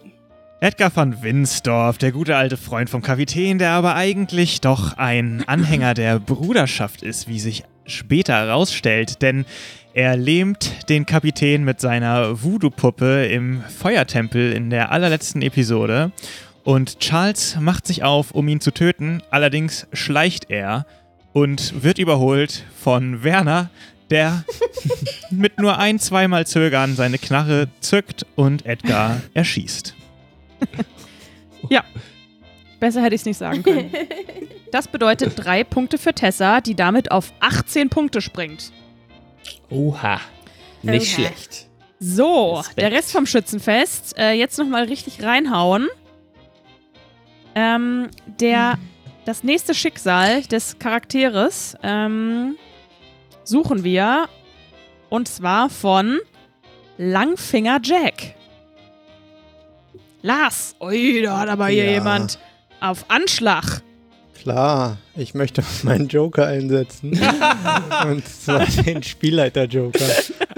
Edgar 0.61 0.95
van 0.95 1.23
Winsdorf, 1.23 1.99
der 1.99 2.11
gute 2.11 2.37
alte 2.37 2.57
Freund 2.57 2.89
vom 2.89 3.03
Kapitän, 3.03 3.59
der 3.59 3.73
aber 3.73 3.95
eigentlich 3.95 4.61
doch 4.61 4.97
ein 4.97 5.45
Anhänger 5.47 5.95
der 5.95 6.19
Bruderschaft 6.19 7.03
ist, 7.03 7.29
wie 7.29 7.39
sich 7.39 7.65
später 7.85 8.35
herausstellt, 8.35 9.21
denn 9.21 9.45
er 9.93 10.17
lähmt 10.17 10.89
den 10.89 11.07
Kapitän 11.07 11.65
mit 11.65 11.81
seiner 11.81 12.43
Voodoo-Puppe 12.43 13.27
im 13.27 13.63
Feuertempel 13.63 14.53
in 14.53 14.71
der 14.71 14.91
allerletzten 14.91 15.43
Episode 15.43 16.13
und 16.65 16.99
Charles 16.99 17.59
macht 17.61 17.87
sich 17.87 18.03
auf, 18.03 18.31
um 18.31 18.49
ihn 18.49 18.61
zu 18.61 18.73
töten, 18.73 19.23
allerdings 19.31 19.87
schleicht 19.93 20.51
er 20.51 20.87
und 21.35 21.83
wird 21.83 21.99
überholt 21.99 22.65
von 22.75 23.23
Werner, 23.23 23.69
der 24.11 24.45
mit 25.31 25.59
nur 25.59 25.79
ein, 25.79 25.99
zweimal 25.99 26.47
Zögern 26.47 26.97
seine 26.97 27.19
Knarre 27.19 27.69
zückt 27.81 28.27
und 28.37 28.67
Edgar 28.67 29.21
erschießt. 29.35 29.95
Besser 32.81 33.03
hätte 33.03 33.15
ich 33.15 33.23
es 33.23 33.27
nicht 33.27 33.39
sagen 33.39 33.63
können. 33.63 33.91
Das 34.73 34.89
bedeutet 34.89 35.35
drei 35.37 35.63
Punkte 35.63 35.99
für 35.99 36.13
Tessa, 36.13 36.61
die 36.61 36.75
damit 36.75 37.13
auf 37.13 37.33
18 37.39 37.91
Punkte 37.91 38.21
springt. 38.21 38.73
Oha. 39.71 40.21
Nicht 40.83 41.15
Okay. 41.15 41.27
schlecht. 41.29 41.69
So, 42.01 42.55
Respekt. 42.57 42.79
der 42.81 42.91
Rest 42.91 43.13
vom 43.13 43.25
Schützenfest. 43.25 44.19
Äh, 44.19 44.33
jetzt 44.33 44.59
nochmal 44.59 44.87
richtig 44.87 45.23
reinhauen. 45.23 45.87
Ähm, 47.55 48.09
der, 48.41 48.79
das 49.25 49.45
nächste 49.45 49.75
Schicksal 49.75 50.43
des 50.43 50.81
Charakteres 50.81 51.77
ähm, 51.85 52.57
suchen 53.45 53.85
wir. 53.85 54.27
Und 55.11 55.29
zwar 55.29 55.71
von 55.71 56.19
Langfinger 56.99 57.79
Jack. 57.83 58.35
Lars. 60.23 60.75
Ui, 60.81 61.23
da 61.23 61.41
hat 61.41 61.49
aber 61.49 61.67
hier 61.69 61.85
Ja. 61.85 61.91
jemand 61.93 62.39
auf 62.81 63.05
Anschlag. 63.09 63.83
Klar, 64.41 64.99
ich 65.17 65.35
möchte 65.35 65.63
meinen 65.83 66.09
Joker 66.09 66.47
einsetzen. 66.47 67.11
und 68.07 68.27
zwar 68.27 68.67
den 68.67 69.03
Spielleiter-Joker. 69.03 70.05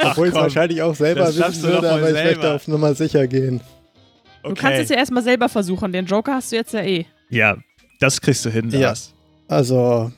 Obwohl 0.03 0.29
ich 0.29 0.35
es 0.35 0.41
wahrscheinlich 0.41 0.83
auch 0.83 0.95
selber 0.95 1.29
wissen 1.29 1.63
würde, 1.63 1.91
aber 1.91 2.09
ich 2.09 2.15
möchte 2.15 2.41
selber. 2.41 2.55
auf 2.55 2.69
Nummer 2.69 2.95
sicher 2.95 3.27
gehen. 3.27 3.61
Du 4.43 4.55
kannst 4.55 4.81
es 4.83 4.89
ja 4.91 4.97
erstmal 4.97 5.23
selber 5.25 5.49
versuchen. 5.49 5.93
Den 5.93 6.07
Joker 6.07 6.35
hast 6.35 6.53
du 6.53 6.57
jetzt 6.57 6.73
ja 6.73 6.81
eh. 6.83 7.07
Ja, 7.31 7.57
das 7.99 8.21
kriegst 8.21 8.45
du 8.45 8.51
hin, 8.51 8.71
Ja. 8.71 8.81
Lars. 8.81 9.13
Also, 9.49 10.13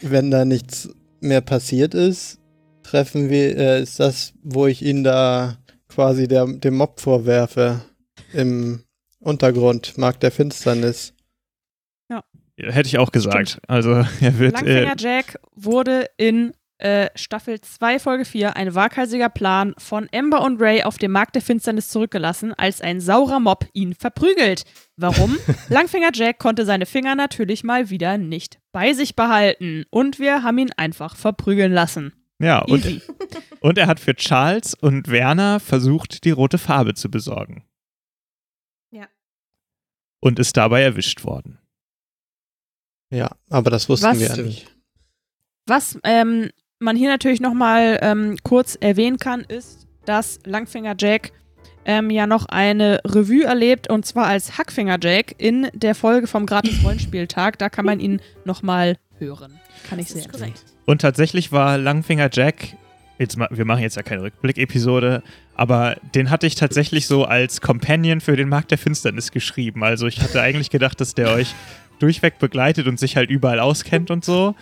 wenn 0.00 0.30
da 0.30 0.44
nichts 0.44 0.88
mehr 1.24 1.40
passiert 1.40 1.94
ist, 1.94 2.40
treffen 2.82 3.30
wir, 3.30 3.56
äh, 3.56 3.82
ist 3.82 3.98
das, 3.98 4.34
wo 4.42 4.66
ich 4.66 4.82
ihn 4.82 5.02
da 5.02 5.58
quasi 5.88 6.28
der, 6.28 6.46
dem 6.46 6.76
Mob 6.76 7.00
vorwerfe. 7.00 7.80
Im 8.32 8.84
Untergrund, 9.20 9.96
Mark 9.96 10.20
der 10.20 10.30
Finsternis. 10.30 11.14
Hätte 12.56 12.86
ich 12.86 12.98
auch 12.98 13.10
gesagt. 13.10 13.58
Also, 13.66 13.90
er 14.20 14.38
wird. 14.38 14.52
Langfinger 14.54 14.92
Äh, 14.92 14.96
Jack 14.96 15.38
wurde 15.54 16.06
in 16.16 16.52
äh, 16.78 17.08
Staffel 17.14 17.60
2, 17.60 17.98
Folge 18.00 18.24
4 18.24 18.56
ein 18.56 18.74
waghalsiger 18.74 19.28
Plan 19.28 19.74
von 19.78 20.08
Amber 20.12 20.42
und 20.42 20.60
Ray 20.60 20.82
auf 20.82 20.98
dem 20.98 21.12
Markt 21.12 21.34
der 21.36 21.42
Finsternis 21.42 21.88
zurückgelassen, 21.88 22.52
als 22.52 22.80
ein 22.80 23.00
saurer 23.00 23.38
Mob 23.40 23.66
ihn 23.72 23.94
verprügelt. 23.94 24.64
Warum? 24.96 25.38
Langfinger 25.68 26.10
Jack 26.12 26.38
konnte 26.38 26.64
seine 26.66 26.86
Finger 26.86 27.14
natürlich 27.14 27.62
mal 27.64 27.90
wieder 27.90 28.18
nicht 28.18 28.58
bei 28.72 28.92
sich 28.92 29.14
behalten 29.14 29.84
und 29.90 30.18
wir 30.18 30.42
haben 30.42 30.58
ihn 30.58 30.72
einfach 30.76 31.14
verprügeln 31.16 31.72
lassen. 31.72 32.12
ja, 32.40 32.58
und, 32.62 33.02
und 33.60 33.78
er 33.78 33.86
hat 33.86 34.00
für 34.00 34.14
Charles 34.16 34.74
und 34.74 35.08
Werner 35.08 35.60
versucht, 35.60 36.24
die 36.24 36.32
rote 36.32 36.58
Farbe 36.58 36.94
zu 36.94 37.08
besorgen. 37.10 37.64
Ja. 38.90 39.06
Und 40.20 40.38
ist 40.40 40.56
dabei 40.56 40.82
erwischt 40.82 41.22
worden. 41.24 41.58
Ja, 43.10 43.30
aber 43.48 43.70
das 43.70 43.88
wussten 43.88 44.06
Was- 44.08 44.18
wir 44.18 44.26
ja 44.28 44.36
nicht. 44.42 44.70
Was 45.66 45.98
ähm, 46.02 46.50
man 46.84 46.96
hier 46.96 47.08
natürlich 47.08 47.40
nochmal 47.40 47.98
ähm, 48.02 48.36
kurz 48.42 48.76
erwähnen 48.80 49.18
kann, 49.18 49.40
ist, 49.40 49.86
dass 50.04 50.38
Langfinger 50.44 50.94
Jack 50.98 51.32
ähm, 51.84 52.10
ja 52.10 52.26
noch 52.26 52.46
eine 52.46 53.00
Revue 53.04 53.44
erlebt 53.44 53.90
und 53.90 54.06
zwar 54.06 54.26
als 54.26 54.58
Hackfinger 54.58 54.98
Jack 55.00 55.34
in 55.38 55.68
der 55.74 55.94
Folge 55.94 56.26
vom 56.26 56.46
Gratis-Rollenspieltag. 56.46 57.58
Da 57.58 57.68
kann 57.68 57.84
man 57.84 58.00
ihn 58.00 58.20
nochmal 58.44 58.96
hören. 59.18 59.58
Kann 59.88 59.98
ich 59.98 60.08
sehr 60.08 60.28
korrekt. 60.28 60.64
Und 60.86 61.00
tatsächlich 61.00 61.52
war 61.52 61.78
Langfinger 61.78 62.28
Jack, 62.32 62.76
jetzt 63.18 63.36
ma 63.36 63.48
wir 63.50 63.64
machen 63.64 63.82
jetzt 63.82 63.96
ja 63.96 64.02
keine 64.02 64.22
Rückblick-Episode, 64.22 65.22
aber 65.54 65.96
den 66.14 66.30
hatte 66.30 66.46
ich 66.46 66.54
tatsächlich 66.54 67.06
so 67.06 67.24
als 67.24 67.60
Companion 67.60 68.20
für 68.20 68.36
den 68.36 68.48
Markt 68.48 68.70
der 68.70 68.78
Finsternis 68.78 69.30
geschrieben. 69.30 69.84
Also 69.84 70.06
ich 70.06 70.20
hatte 70.20 70.40
eigentlich 70.40 70.70
gedacht, 70.70 71.00
dass 71.00 71.14
der 71.14 71.30
euch 71.30 71.54
durchweg 71.98 72.38
begleitet 72.38 72.86
und 72.86 72.98
sich 72.98 73.16
halt 73.16 73.30
überall 73.30 73.60
auskennt 73.60 74.10
und 74.10 74.24
so. 74.24 74.54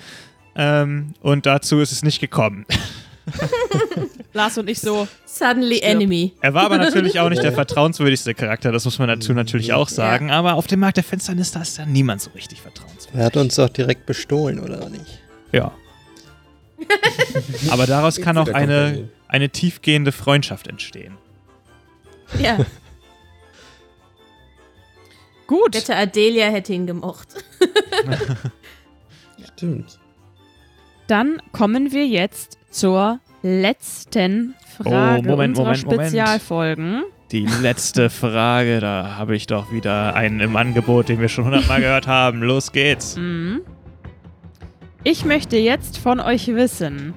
Ähm, 0.54 1.14
und 1.20 1.46
dazu 1.46 1.80
ist 1.80 1.92
es 1.92 2.02
nicht 2.02 2.20
gekommen. 2.20 2.66
Lars 4.32 4.58
und 4.58 4.68
ich 4.68 4.80
so. 4.80 5.06
Suddenly 5.24 5.76
Stirb. 5.76 5.90
Enemy. 5.90 6.32
Er 6.40 6.54
war 6.54 6.64
aber 6.64 6.78
natürlich 6.78 7.20
auch 7.20 7.28
nicht 7.28 7.42
der 7.42 7.52
vertrauenswürdigste 7.54 8.34
Charakter, 8.34 8.72
das 8.72 8.84
muss 8.84 8.98
man 8.98 9.08
dazu 9.08 9.32
natürlich 9.32 9.72
auch 9.72 9.88
sagen. 9.88 10.30
Aber 10.30 10.54
auf 10.54 10.66
dem 10.66 10.80
Markt 10.80 10.96
der 10.96 11.04
Finsternis, 11.04 11.52
da 11.52 11.62
ist 11.62 11.78
dann 11.78 11.92
niemand 11.92 12.20
so 12.20 12.30
richtig 12.30 12.60
vertrauenswürdig. 12.60 13.18
Er 13.18 13.26
hat 13.26 13.36
uns 13.36 13.54
doch 13.54 13.68
direkt 13.68 14.06
bestohlen, 14.06 14.60
oder 14.60 14.88
nicht? 14.88 15.20
Ja. 15.52 15.72
aber 17.70 17.86
daraus 17.86 18.20
kann 18.20 18.36
auch 18.38 18.48
eine, 18.48 19.08
eine 19.28 19.50
tiefgehende 19.50 20.12
Freundschaft 20.12 20.66
entstehen. 20.66 21.16
Ja, 22.40 22.58
Gut. 25.52 25.74
Wette 25.74 25.94
Adelia 25.94 26.46
hätte 26.46 26.72
ihn 26.72 26.86
gemocht. 26.86 27.28
Stimmt. 29.54 29.98
Dann 31.06 31.40
kommen 31.52 31.92
wir 31.92 32.06
jetzt 32.06 32.58
zur 32.70 33.20
letzten 33.42 34.54
Frage 34.76 35.22
Oh, 35.28 35.30
Moment, 35.30 35.50
unserer 35.58 35.64
Moment, 35.66 35.84
Moment. 35.86 36.08
Spezialfolgen. 36.08 37.02
Die 37.32 37.46
letzte 37.46 38.08
Frage, 38.10 38.80
da 38.80 39.16
habe 39.16 39.34
ich 39.36 39.46
doch 39.46 39.72
wieder 39.72 40.14
einen 40.14 40.40
im 40.40 40.54
Angebot, 40.56 41.08
den 41.08 41.20
wir 41.20 41.28
schon 41.28 41.44
hundertmal 41.46 41.80
gehört 41.82 42.06
haben. 42.06 42.42
Los 42.42 42.72
geht's. 42.72 43.16
Mhm. 43.16 43.62
Ich 45.04 45.24
möchte 45.24 45.56
jetzt 45.56 45.98
von 45.98 46.20
euch 46.20 46.46
wissen, 46.48 47.14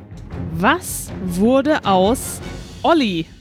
was 0.54 1.12
wurde 1.24 1.86
aus 1.86 2.42
Olli? 2.82 3.26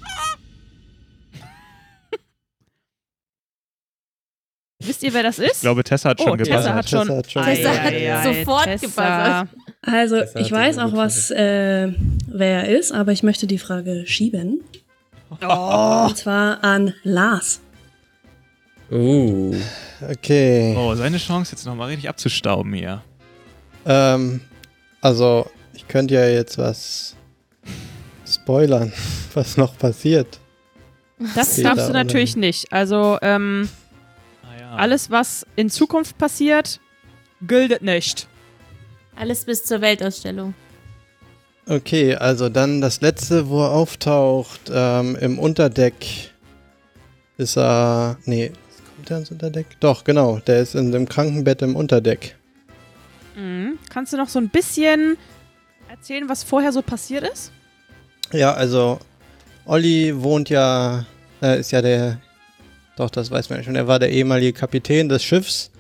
Wisst 4.83 5.03
ihr, 5.03 5.15
wer 5.15 5.23
das 5.23 5.39
ist? 5.39 5.55
Ich 5.57 5.61
glaube, 5.63 5.83
Tessa 5.85 6.11
hat 6.11 6.21
Oh, 6.21 6.25
schon 6.29 6.39
Tessa 6.39 6.51
gebuzzert. 6.57 6.75
hat 6.75 6.91
schon- 6.91 7.07
Tessa 7.07 7.17
hat 7.17 7.31
schon 7.31 7.45
Tessa 7.45 7.71
hat 7.83 8.35
sofort 8.35 8.65
Tessa. 8.65 9.43
gebuzzert. 9.45 9.49
Also, 9.87 10.23
ich 10.37 10.51
weiß 10.51 10.79
auch, 10.79 10.93
was, 10.95 11.31
äh, 11.31 11.93
wer 12.27 12.65
er 12.65 12.79
ist, 12.79 12.93
aber 12.93 13.13
ich 13.13 13.23
möchte 13.23 13.47
die 13.47 13.59
Frage 13.59 14.05
schieben. 14.07 14.61
Oh. 15.43 16.07
Und 16.09 16.17
zwar 16.17 16.63
an 16.65 16.95
Lars. 17.03 17.61
Uh. 18.91 19.55
Okay. 20.11 20.75
Oh, 20.77 20.95
seine 20.95 21.19
Chance 21.19 21.53
jetzt 21.53 21.67
nochmal 21.67 21.89
richtig 21.89 22.09
abzustauben 22.09 22.73
hier. 22.73 23.03
Ähm, 23.87 24.41
also, 25.01 25.51
ich 25.75 25.87
könnte 25.89 26.15
ja 26.15 26.27
jetzt 26.29 26.57
was 26.59 27.17
spoilern, 28.27 28.93
was 29.35 29.57
noch 29.57 29.77
passiert. 29.77 30.39
Das 31.35 31.53
Später, 31.55 31.69
darfst 31.71 31.87
du 31.87 31.91
oder? 31.91 32.05
natürlich 32.05 32.37
nicht. 32.37 32.73
Also, 32.73 33.19
ähm, 33.23 33.69
Ah, 34.43 34.61
ja. 34.61 34.75
alles, 34.77 35.11
was 35.11 35.47
in 35.57 35.69
Zukunft 35.71 36.17
passiert, 36.19 36.81
gilt 37.47 37.83
nicht. 37.83 38.29
Alles 39.17 39.45
bis 39.45 39.65
zur 39.65 39.81
Weltausstellung. 39.81 40.55
Okay, 41.67 42.15
also 42.15 42.49
dann 42.49 42.81
das 42.81 43.01
letzte, 43.01 43.49
wo 43.49 43.63
er 43.63 43.71
auftaucht, 43.71 44.71
ähm, 44.73 45.17
im 45.17 45.39
Unterdeck 45.39 45.95
ist 47.39 47.57
er. 47.57 48.19
Nee, 48.27 48.53
kommt 48.97 49.11
er 49.11 49.19
ins 49.19 49.31
Unterdeck? 49.31 49.67
Doch, 49.81 50.05
genau, 50.05 50.41
der 50.41 50.61
ist 50.61 50.75
in 50.75 50.93
dem 50.93 51.09
Krankenbett 51.09 51.63
im 51.63 51.75
Unterdeck. 51.75 52.37
Mhm. 53.35 53.79
Kannst 53.89 54.13
du 54.13 54.17
noch 54.17 54.29
so 54.29 54.39
ein 54.39 54.51
bisschen 54.51 55.17
erzählen, 55.89 56.29
was 56.29 56.45
vorher 56.45 56.73
so 56.73 56.83
passiert 56.83 57.25
ist? 57.25 57.51
Ja, 58.33 58.53
also 58.53 58.99
Olli 59.65 60.13
wohnt 60.23 60.51
ja, 60.51 61.07
äh, 61.41 61.61
ist 61.61 61.71
ja 61.71 61.81
der, 61.81 62.21
doch, 62.97 63.11
das 63.11 63.31
weiß 63.31 63.49
man 63.49 63.61
ja 63.61 63.65
schon, 63.65 63.77
er 63.77 63.87
war 63.87 63.99
der 63.99 64.11
ehemalige 64.11 64.53
Kapitän 64.53 65.09
des 65.09 65.25
Schiffs 65.25 65.71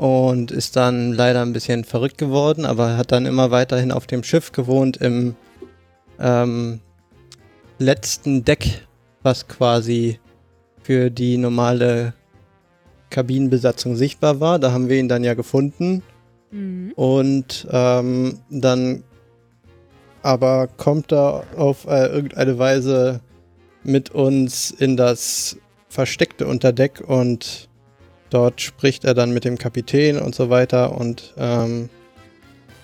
und 0.00 0.50
ist 0.50 0.76
dann 0.76 1.12
leider 1.12 1.42
ein 1.42 1.52
bisschen 1.52 1.84
verrückt 1.84 2.16
geworden, 2.16 2.64
aber 2.64 2.96
hat 2.96 3.12
dann 3.12 3.26
immer 3.26 3.50
weiterhin 3.50 3.92
auf 3.92 4.06
dem 4.06 4.22
Schiff 4.22 4.50
gewohnt 4.50 4.96
im 4.96 5.36
ähm, 6.18 6.80
letzten 7.78 8.42
Deck, 8.42 8.86
was 9.22 9.46
quasi 9.46 10.18
für 10.82 11.10
die 11.10 11.36
normale 11.36 12.14
Kabinenbesatzung 13.10 13.94
sichtbar 13.94 14.40
war. 14.40 14.58
Da 14.58 14.72
haben 14.72 14.88
wir 14.88 14.96
ihn 14.98 15.08
dann 15.08 15.22
ja 15.22 15.34
gefunden 15.34 16.02
Mhm. 16.52 16.92
und 16.96 17.68
ähm, 17.70 18.40
dann 18.50 19.04
aber 20.22 20.66
kommt 20.66 21.12
er 21.12 21.44
auf 21.56 21.86
äh, 21.86 22.06
irgendeine 22.06 22.58
Weise 22.58 23.20
mit 23.84 24.10
uns 24.10 24.72
in 24.72 24.96
das 24.96 25.58
versteckte 25.88 26.48
Unterdeck 26.48 27.00
und 27.06 27.69
dort 28.30 28.60
spricht 28.60 29.04
er 29.04 29.14
dann 29.14 29.32
mit 29.32 29.44
dem 29.44 29.58
Kapitän 29.58 30.18
und 30.18 30.34
so 30.34 30.50
weiter 30.50 30.96
und 30.96 31.34
ähm, 31.36 31.88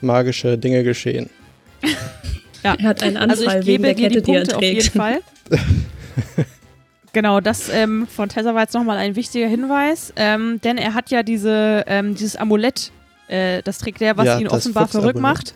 magische 0.01 0.59
Dinge 0.59 0.85
geschehen. 0.85 1.31
Er 2.63 2.89
hat 2.89 3.03
einen 3.03 3.17
Anfall 3.17 3.31
Also 3.31 3.45
ich 3.45 3.67
wegen 3.67 3.83
gebe 3.83 3.83
der 3.85 3.95
dir 3.95 4.09
die 4.09 4.15
Kette, 4.15 4.23
die 4.23 4.33
Punkte 4.33 4.57
auf 4.57 4.63
jeden. 4.63 4.91
Fall. 4.91 5.21
genau, 7.13 7.41
das 7.41 7.69
ähm, 7.69 8.09
von 8.09 8.29
Tessa 8.29 8.55
war 8.55 8.63
jetzt 8.63 8.75
nochmal 8.75 8.97
ein 8.97 9.15
wichtiger 9.15 9.47
Hinweis, 9.47 10.13
ähm, 10.17 10.61
denn 10.65 10.77
er 10.77 10.95
hat 10.95 11.11
ja 11.11 11.23
diese, 11.23 11.85
ähm, 11.87 12.17
dieses 12.17 12.35
Amulett, 12.35 12.91
äh, 13.29 13.63
das 13.63 13.79
trägt 13.79 14.03
er, 14.03 14.17
was 14.17 14.27
Ja, 14.27 14.39
ihn 14.41 14.49
offenbar 14.49 14.89
verrückt 14.89 15.21
macht. 15.21 15.55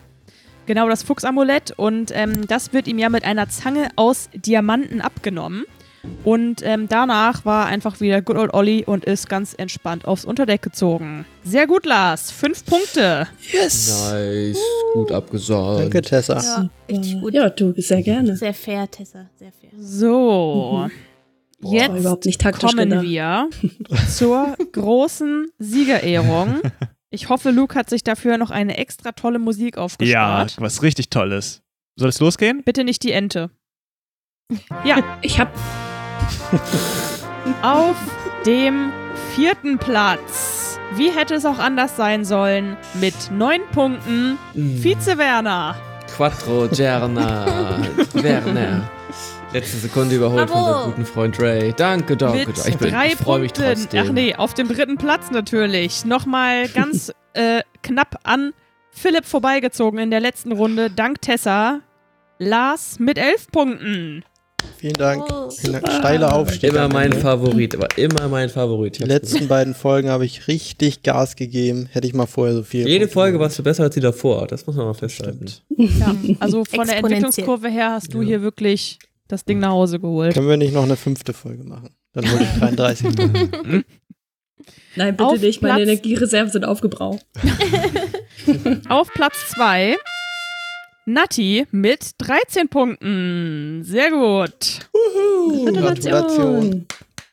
Genau, 0.67 0.87
das 0.87 1.03
Fuchsamulett 1.03 1.71
und 1.75 2.11
ähm, 2.13 2.47
das 2.47 2.71
wird 2.71 2.87
ihm 2.87 2.97
ja 2.97 3.09
mit 3.09 3.25
einer 3.25 3.49
Zange 3.49 3.89
aus 3.97 4.29
Diamanten 4.33 5.01
abgenommen. 5.01 5.65
Und 6.23 6.61
ähm, 6.63 6.87
danach 6.89 7.45
war 7.45 7.67
einfach 7.67 7.99
wieder 8.01 8.21
Good 8.21 8.37
Old 8.37 8.53
Ollie 8.53 8.83
und 8.85 9.05
ist 9.05 9.29
ganz 9.29 9.53
entspannt 9.55 10.05
aufs 10.05 10.25
Unterdeck 10.25 10.61
gezogen. 10.61 11.25
Sehr 11.43 11.67
gut, 11.67 11.85
Lars. 11.85 12.31
Fünf 12.31 12.65
Punkte. 12.65 13.27
Nice, 13.53 14.57
gut 14.93 15.11
abgesagt. 15.11 15.79
Danke, 15.81 16.01
Tessa. 16.01 16.39
Ja, 16.41 16.69
richtig 16.89 17.21
gut. 17.21 17.33
Ja, 17.33 17.49
du, 17.49 17.73
sehr 17.77 18.01
gerne. 18.01 18.35
Sehr 18.35 18.53
fair, 18.53 18.89
Tessa, 18.89 19.29
sehr 19.37 19.51
fair. 19.51 19.69
So. 19.79 20.89
Das 21.61 21.71
war 21.71 21.73
Jetzt 21.73 21.95
überhaupt 21.99 22.25
nicht 22.25 22.41
taktisch 22.41 22.71
kommen 22.71 22.89
gedacht. 22.89 23.05
wir 23.05 23.49
zur 24.09 24.55
großen 24.71 25.47
Siegerehrung. 25.59 26.61
Ich 27.11 27.29
hoffe, 27.29 27.51
Luke 27.51 27.75
hat 27.75 27.89
sich 27.89 28.03
dafür 28.03 28.37
noch 28.39 28.49
eine 28.49 28.77
extra 28.77 29.11
tolle 29.11 29.37
Musik 29.37 29.75
Ja, 29.75 29.81
aufgespart. 29.83 30.55
was 30.59 30.81
richtig 30.81 31.09
Tolles. 31.09 31.61
Soll 31.97 32.09
es 32.09 32.19
losgehen? 32.19 32.63
Bitte 32.63 32.83
nicht 32.83 33.03
die 33.03 33.11
Ente. 33.11 33.51
Ja, 34.83 35.19
Ich 35.21 35.39
hab 35.39 35.53
auf 37.61 37.95
dem 38.45 38.91
vierten 39.35 39.77
Platz. 39.77 40.79
Wie 40.95 41.09
hätte 41.09 41.35
es 41.35 41.45
auch 41.45 41.59
anders 41.59 41.95
sein 41.95 42.25
sollen? 42.25 42.75
Mit 42.95 43.13
neun 43.31 43.61
Punkten 43.71 44.37
Mm. 44.53 44.77
Vize 44.81 45.17
Werner. 45.17 45.75
Quattro 46.15 46.67
Gerna 46.67 47.45
Werner. 48.13 48.89
Letzte 49.53 49.77
Sekunde 49.77 50.15
überholt 50.15 50.49
von 50.49 50.59
Bravo. 50.59 50.67
unserem 50.71 50.91
guten 50.91 51.05
Freund 51.05 51.39
Ray. 51.39 51.73
Danke, 51.75 52.15
danke. 52.17 52.47
mit. 52.47 52.57
Ich, 52.67 52.77
bin- 52.77 52.93
ich 53.05 53.15
freue 53.15 53.39
mich 53.39 53.53
trotzdem. 53.53 54.05
Ach 54.07 54.11
nee, 54.11 54.35
auf 54.35 54.53
dem 54.53 54.67
dritten 54.67 54.97
Platz 54.97 55.31
natürlich. 55.31 56.03
Nochmal 56.05 56.67
ganz 56.73 57.13
äh, 57.33 57.61
knapp 57.83 58.19
an 58.23 58.53
Philipp 58.91 59.25
vorbeigezogen 59.25 59.99
in 59.99 60.11
der 60.11 60.19
letzten 60.19 60.51
Runde. 60.51 60.89
Dank 60.89 61.21
Tessa. 61.21 61.79
Lars 62.39 62.97
mit 62.99 63.17
elf 63.17 63.47
Punkten. 63.51 64.23
Vielen 64.81 64.93
Dank. 64.95 65.23
Oh. 65.31 65.49
Vielen 65.51 65.73
Dank. 65.73 65.87
Steiler 65.91 66.33
Aufstieg. 66.35 66.71
Immer 66.71 66.89
mein. 66.89 67.13
Favorit, 67.13 67.75
aber 67.75 67.87
immer 67.97 68.27
mein 68.29 68.49
Favorit. 68.49 68.97
Die 68.99 69.03
letzten 69.03 69.47
beiden 69.47 69.75
Folgen 69.75 70.09
habe 70.09 70.25
ich 70.25 70.47
richtig 70.47 71.03
Gas 71.03 71.35
gegeben. 71.35 71.87
Hätte 71.91 72.07
ich 72.07 72.13
mal 72.15 72.25
vorher 72.25 72.55
so 72.55 72.63
viel. 72.63 72.87
Jede 72.87 73.07
Folge 73.07 73.33
gemacht. 73.33 73.49
warst 73.49 73.59
du 73.59 73.63
besser 73.63 73.83
als 73.83 73.93
die 73.93 73.99
davor. 74.01 74.47
Das 74.47 74.65
muss 74.65 74.75
man 74.75 74.87
mal 74.87 74.93
festhalten. 74.95 75.45
Stimmt. 75.47 75.99
Ja, 75.99 76.15
also 76.39 76.65
von 76.65 76.87
der. 76.87 76.97
Entwicklungskurve 76.97 77.69
her 77.69 77.91
hast 77.91 78.11
du 78.13 78.21
Ja. 78.21 78.27
hier 78.29 78.41
wirklich 78.41 78.97
das 79.27 79.45
Ding 79.45 79.59
nach 79.59 79.69
Hause 79.69 79.99
geholt. 79.99 80.33
Können 80.33 80.49
wir 80.49 80.57
nicht 80.57 80.73
noch 80.73 80.83
eine 80.83 80.95
fünfte 80.97 81.33
Folge 81.33 81.63
machen? 81.63 81.89
Dann 82.13 82.29
hole 82.31 82.41
ich 82.43 82.59
33. 82.59 83.07
Nein, 84.95 85.15
bitte 85.15 85.25
Auf 85.29 85.39
nicht. 85.41 85.61
Meine 85.61 85.75
Platz- 85.75 85.81
Energiereserven 85.83 86.51
sind 86.51 86.65
aufgebraucht. 86.65 87.25
Auf 88.89 89.09
Platz 89.13 89.35
2 89.55 89.95
Nati 91.11 91.65
mit 91.71 92.11
13 92.19 92.69
Punkten. 92.69 93.81
Sehr 93.83 94.11
gut. 94.11 94.79
Gratulation. 95.65 96.85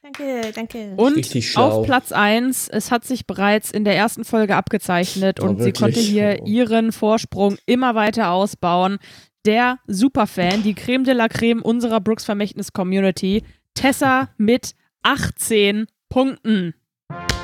Danke, 0.02 0.52
danke. 0.54 0.94
Und 0.96 1.56
auf 1.56 1.84
Platz 1.84 2.12
1, 2.12 2.68
es 2.68 2.90
hat 2.90 3.04
sich 3.04 3.26
bereits 3.26 3.70
in 3.70 3.84
der 3.84 3.94
ersten 3.94 4.24
Folge 4.24 4.56
abgezeichnet 4.56 5.38
Oh, 5.40 5.44
und 5.44 5.58
sie 5.58 5.66
wirklich? 5.66 5.82
konnte 5.82 6.00
hier 6.00 6.38
Oh. 6.40 6.46
ihren 6.46 6.92
Vorsprung 6.92 7.56
immer 7.66 7.94
weiter 7.94 8.30
ausbauen. 8.30 8.98
Der 9.44 9.78
Superfan, 9.86 10.62
die 10.62 10.74
Creme 10.74 11.04
de 11.04 11.14
la 11.14 11.28
Creme 11.28 11.62
unserer 11.62 12.00
Brooks 12.00 12.24
Vermächtnis 12.24 12.72
Community, 12.72 13.44
Tessa 13.74 14.30
mit 14.38 14.72
18 15.02 15.86
Punkten. 16.08 16.74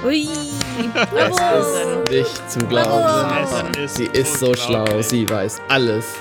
Ui. 0.05 0.29
Es 0.29 1.37
Bravo. 1.37 2.03
ist 2.03 2.11
nicht 2.11 2.51
zum 2.51 2.69
Glauben. 2.69 3.73
Sie 3.87 4.05
ist 4.13 4.39
so 4.39 4.55
schlau. 4.55 5.01
Sie 5.03 5.29
weiß 5.29 5.61
alles. 5.69 6.05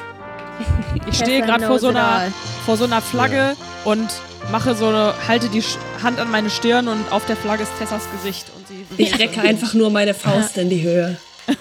Ich 1.09 1.17
stehe 1.17 1.41
gerade 1.41 1.65
vor 1.65 1.79
so 1.79 1.87
einer 1.87 2.31
vor 2.65 2.77
so 2.77 2.85
einer 2.85 3.01
Flagge 3.01 3.55
und 3.85 4.07
mache 4.51 4.75
so 4.75 4.87
eine, 4.87 5.13
halte 5.27 5.49
die 5.49 5.63
Hand 6.01 6.19
an 6.19 6.29
meine 6.31 6.49
Stirn 6.49 6.87
und 6.87 7.11
auf 7.11 7.25
der 7.25 7.35
Flagge 7.35 7.63
ist 7.63 7.71
Tessas 7.79 8.03
Gesicht. 8.11 8.45
Und 8.55 8.67
sie 8.67 8.85
Ich 8.97 9.17
recke 9.19 9.41
einfach 9.41 9.73
nur 9.73 9.89
meine 9.89 10.13
Faust 10.13 10.57
in 10.57 10.69
die 10.69 10.81
Höhe. 10.83 11.17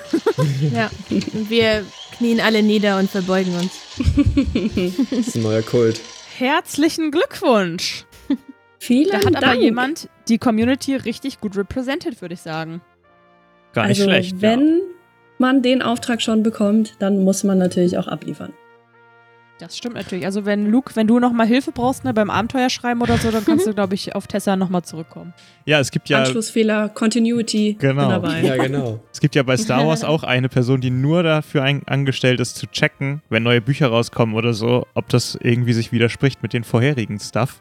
Ja. 0.74 0.90
Und 1.10 1.50
wir 1.50 1.84
knien 2.16 2.40
alle 2.40 2.62
nieder 2.62 2.98
und 2.98 3.10
verbeugen 3.10 3.54
uns. 3.56 3.72
Das 5.10 5.26
ist 5.26 5.36
ein 5.36 5.42
neuer 5.42 5.62
Kult. 5.62 6.00
Herzlichen 6.38 7.10
Glückwunsch! 7.10 8.04
Vielen 8.82 9.10
Da 9.10 9.18
hat 9.18 9.34
Dank. 9.34 9.44
aber 9.44 9.54
jemand 9.54 10.08
die 10.26 10.38
Community 10.38 10.96
richtig 10.96 11.40
gut 11.40 11.56
represented, 11.56 12.20
würde 12.20 12.34
ich 12.34 12.40
sagen. 12.40 12.80
Gar 13.74 13.86
nicht 13.86 14.00
also, 14.00 14.10
schlecht. 14.10 14.42
wenn 14.42 14.80
man 15.38 15.62
den 15.62 15.82
Auftrag 15.82 16.20
schon 16.20 16.42
bekommt, 16.42 16.96
dann 16.98 17.22
muss 17.22 17.44
man 17.44 17.58
natürlich 17.58 17.96
auch 17.96 18.08
abliefern. 18.08 18.52
Das 19.60 19.78
stimmt 19.78 19.94
natürlich. 19.94 20.24
Also 20.24 20.46
wenn 20.46 20.68
Luke, 20.68 20.96
wenn 20.96 21.06
du 21.06 21.20
nochmal 21.20 21.46
Hilfe 21.46 21.70
brauchst 21.70 22.02
ne, 22.02 22.12
beim 22.12 22.28
Abenteuerschreiben 22.28 23.00
oder 23.00 23.18
so, 23.18 23.30
dann 23.30 23.44
kannst 23.44 23.68
du, 23.68 23.72
glaube 23.72 23.94
ich, 23.94 24.16
auf 24.16 24.26
Tessa 24.26 24.56
nochmal 24.56 24.82
zurückkommen. 24.82 25.32
ja. 25.64 25.76
ja, 25.76 25.80
es 25.80 25.92
gibt 25.92 26.08
ja, 26.08 26.18
Anschlussfehler, 26.18 26.88
Continuity, 26.88 27.76
Genau. 27.78 28.08
dabei. 28.08 28.40
Ja, 28.40 28.56
genau. 28.56 28.98
es 29.12 29.20
gibt 29.20 29.36
ja 29.36 29.44
bei 29.44 29.56
Star 29.56 29.86
Wars 29.86 30.02
auch 30.02 30.24
eine 30.24 30.48
Person, 30.48 30.80
die 30.80 30.90
nur 30.90 31.22
dafür 31.22 31.62
ein, 31.62 31.82
angestellt 31.86 32.40
ist, 32.40 32.56
zu 32.56 32.66
checken, 32.66 33.22
wenn 33.30 33.44
neue 33.44 33.60
Bücher 33.60 33.86
rauskommen 33.86 34.34
oder 34.34 34.52
so, 34.54 34.88
ob 34.94 35.08
das 35.08 35.38
irgendwie 35.40 35.72
sich 35.72 35.92
widerspricht 35.92 36.42
mit 36.42 36.52
den 36.52 36.64
vorherigen 36.64 37.20
Stuff. 37.20 37.60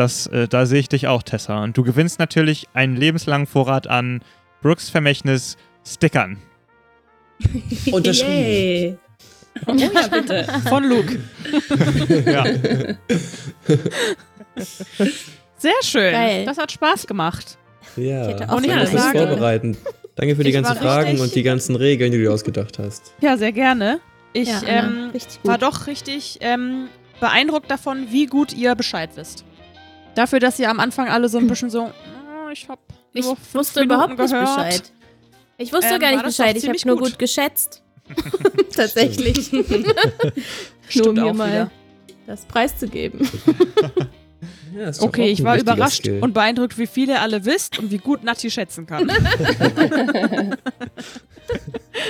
Das, 0.00 0.26
äh, 0.28 0.48
da 0.48 0.64
sehe 0.64 0.80
ich 0.80 0.88
dich 0.88 1.08
auch, 1.08 1.22
Tessa. 1.22 1.62
Und 1.62 1.76
du 1.76 1.82
gewinnst 1.82 2.18
natürlich 2.20 2.68
einen 2.72 2.96
lebenslangen 2.96 3.46
Vorrat 3.46 3.86
an 3.86 4.22
Brooks 4.62 4.88
Vermächtnis 4.88 5.58
Stickern. 5.86 6.38
Unterschrieben. 7.92 8.32
Yay. 8.32 8.98
Oh 9.66 9.74
ja, 9.74 10.08
bitte. 10.08 10.46
Von 10.70 10.84
Luke. 10.84 11.18
ja. 12.24 12.44
Sehr 15.58 15.72
schön. 15.82 16.12
Geil. 16.12 16.46
Das 16.46 16.56
hat 16.56 16.72
Spaß 16.72 17.06
gemacht. 17.06 17.58
Ja. 17.96 18.22
Ich 18.22 18.28
hätte 18.28 18.48
auch 18.48 18.56
Und 18.56 18.66
sagen- 18.66 19.18
Vorbereiten. 19.18 19.76
Danke 20.16 20.34
für 20.34 20.44
die 20.44 20.48
Ich 20.48 20.54
ganzen 20.54 20.76
Fragen 20.76 21.20
und 21.20 21.34
die 21.34 21.42
ganzen 21.42 21.76
Regeln, 21.76 22.10
die 22.10 22.16
du 22.16 22.24
dir 22.24 22.32
ausgedacht 22.32 22.78
hast. 22.78 23.12
Ja, 23.20 23.36
sehr 23.36 23.52
gerne. 23.52 24.00
Ich 24.32 24.48
ja, 24.48 24.62
ähm, 24.64 25.12
war 25.42 25.58
doch 25.58 25.88
richtig 25.88 26.38
ähm, 26.40 26.88
beeindruckt 27.20 27.70
davon, 27.70 28.06
wie 28.10 28.24
gut 28.24 28.54
ihr 28.54 28.74
Bescheid 28.74 29.10
wisst. 29.16 29.44
Dafür, 30.14 30.40
dass 30.40 30.58
ihr 30.58 30.68
am 30.70 30.80
Anfang 30.80 31.08
alle 31.08 31.28
so 31.28 31.38
ein 31.38 31.46
bisschen 31.48 31.70
so, 31.70 31.84
"Oh, 31.84 32.50
ich 32.52 32.68
hab 32.68 32.78
Ich 33.12 33.24
nur 33.24 33.36
fünf 33.36 33.54
wusste 33.54 33.80
Minuten 33.80 33.94
überhaupt 34.12 34.18
nicht 34.18 34.30
gehört. 34.32 34.56
Bescheid. 34.56 34.92
Ich 35.58 35.72
wusste 35.72 35.94
Ähm, 35.94 36.00
gar 36.00 36.10
nicht 36.12 36.24
Bescheid. 36.24 36.56
Ich 36.56 36.66
habe 36.68 36.78
nur 36.86 36.96
gut. 36.96 37.10
gut 37.10 37.18
geschätzt. 37.18 37.82
Tatsächlich. 38.74 39.52
nur 39.52 39.64
Stimmt 40.88 41.06
um 41.08 41.14
hier 41.16 41.26
auch 41.26 41.34
mal 41.34 41.48
wieder. 41.48 41.70
das 42.26 42.44
preiszugeben. 42.46 43.28
Ja, 44.74 44.90
Okay, 45.00 45.28
ich 45.30 45.42
war 45.44 45.58
überrascht 45.58 45.98
Skill. 46.04 46.20
und 46.22 46.32
beeindruckt, 46.32 46.78
wie 46.78 46.86
viel 46.86 47.08
ihr 47.08 47.20
alle 47.20 47.44
wisst 47.44 47.78
und 47.78 47.90
wie 47.90 47.98
gut 47.98 48.22
Nati 48.24 48.50
schätzen 48.50 48.86
kann. 48.86 49.10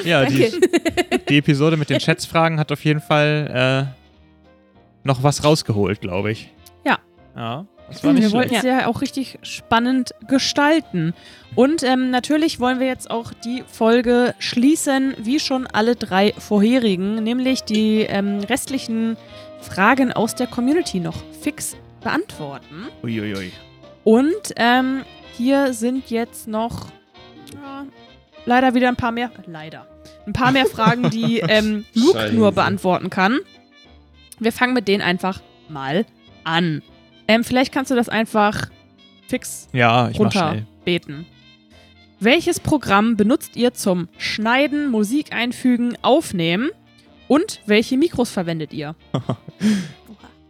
Ja, 0.05 0.25
die, 0.27 0.51
die 1.29 1.39
Episode 1.39 1.77
mit 1.77 1.91
den 1.91 2.01
Schätzfragen 2.01 2.59
hat 2.59 2.71
auf 2.73 2.85
jeden 2.85 3.01
Fall 3.01 3.89
äh, 3.93 5.07
noch 5.07 5.23
was 5.23 5.43
rausgeholt, 5.45 6.01
glaube 6.01 6.31
ich. 6.33 6.51
Ja. 6.85 6.99
Ja, 7.35 7.67
das 7.91 8.05
war 8.05 8.13
nicht 8.13 8.23
wir 8.25 8.33
wollten 8.33 8.55
es 8.55 8.63
ja 8.63 8.87
auch 8.87 9.01
richtig 9.01 9.39
spannend 9.43 10.15
gestalten. 10.29 11.15
Und 11.55 11.83
ähm, 11.83 12.11
natürlich 12.11 12.61
wollen 12.61 12.79
wir 12.79 12.87
jetzt 12.87 13.11
auch 13.11 13.33
die 13.33 13.65
Folge 13.67 14.35
schließen, 14.39 15.15
wie 15.19 15.41
schon 15.41 15.67
alle 15.67 15.97
drei 15.97 16.33
vorherigen, 16.39 17.23
nämlich 17.23 17.65
die 17.65 18.03
ähm, 18.03 18.41
restlichen 18.41 19.17
Fragen 19.61 20.13
aus 20.13 20.35
der 20.35 20.47
Community 20.47 21.01
noch 21.01 21.17
fix 21.41 21.77
beantworten. 22.03 22.87
Uiuiui. 23.03 23.53
Und 24.05 24.55
ähm, 24.57 25.03
hier 25.37 25.73
sind 25.73 26.11
jetzt 26.11 26.49
noch 26.49 26.87
ja, 27.55 27.87
leider 28.47 28.75
wieder 28.75 28.89
ein 28.89 28.97
paar 28.97 29.13
mehr. 29.13 29.31
Leider. 29.47 29.87
Ein 30.27 30.33
paar 30.33 30.53
mehr 30.53 30.67
Fragen, 30.67 31.11
die 31.11 31.39
ähm, 31.49 31.85
Luke 31.95 32.19
Scheiße. 32.19 32.35
nur 32.35 32.53
beantworten 32.53 33.11
kann. 33.11 33.41
Wir 34.39 34.53
fangen 34.53 34.73
mit 34.73 34.89
denen 34.89 35.03
einfach 35.03 35.41
mal 35.69 36.07
an. 36.45 36.83
Ähm, 37.31 37.45
vielleicht 37.45 37.73
kannst 37.73 37.93
du 37.93 37.95
das 37.95 38.09
einfach 38.09 38.69
fix 39.29 39.69
Ja, 39.73 40.09
runterbeten. 40.09 41.27
Welches 42.19 42.59
Programm 42.59 43.17
benutzt 43.17 43.55
ihr 43.55 43.73
zum 43.73 44.09
Schneiden, 44.19 44.91
Musik 44.91 45.33
einfügen, 45.33 45.97
aufnehmen? 46.03 46.71
Und 47.29 47.61
welche 47.67 47.97
Mikros 47.97 48.31
verwendet 48.31 48.73
ihr? 48.73 48.97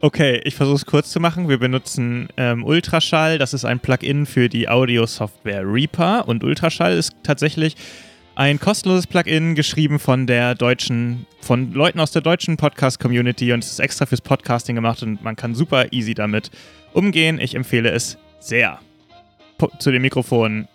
Okay, 0.02 0.40
ich 0.44 0.54
versuche 0.54 0.76
es 0.76 0.86
kurz 0.86 1.10
zu 1.10 1.20
machen. 1.20 1.50
Wir 1.50 1.58
benutzen 1.58 2.30
ähm, 2.38 2.64
Ultraschall. 2.64 3.36
Das 3.36 3.52
ist 3.52 3.66
ein 3.66 3.80
Plugin 3.80 4.24
für 4.24 4.48
die 4.48 4.66
Audio-Software 4.66 5.62
Reaper. 5.62 6.26
Und 6.26 6.42
Ultraschall 6.42 6.94
ist 6.94 7.12
tatsächlich 7.22 7.76
ein 8.40 8.58
kostenloses 8.58 9.06
Plugin, 9.06 9.54
geschrieben 9.54 9.98
von 9.98 10.26
der 10.26 10.54
deutschen, 10.54 11.26
von 11.42 11.74
Leuten 11.74 12.00
aus 12.00 12.10
der 12.10 12.22
deutschen 12.22 12.56
Podcast-Community 12.56 13.52
und 13.52 13.62
es 13.62 13.72
ist 13.72 13.80
extra 13.80 14.06
fürs 14.06 14.22
Podcasting 14.22 14.74
gemacht 14.74 15.02
und 15.02 15.22
man 15.22 15.36
kann 15.36 15.54
super 15.54 15.92
easy 15.92 16.14
damit 16.14 16.50
umgehen. 16.94 17.38
Ich 17.38 17.54
empfehle 17.54 17.90
es 17.90 18.16
sehr. 18.38 18.78
Po 19.58 19.70
zu 19.78 19.90
den 19.90 20.00
Mikrofonen 20.00 20.68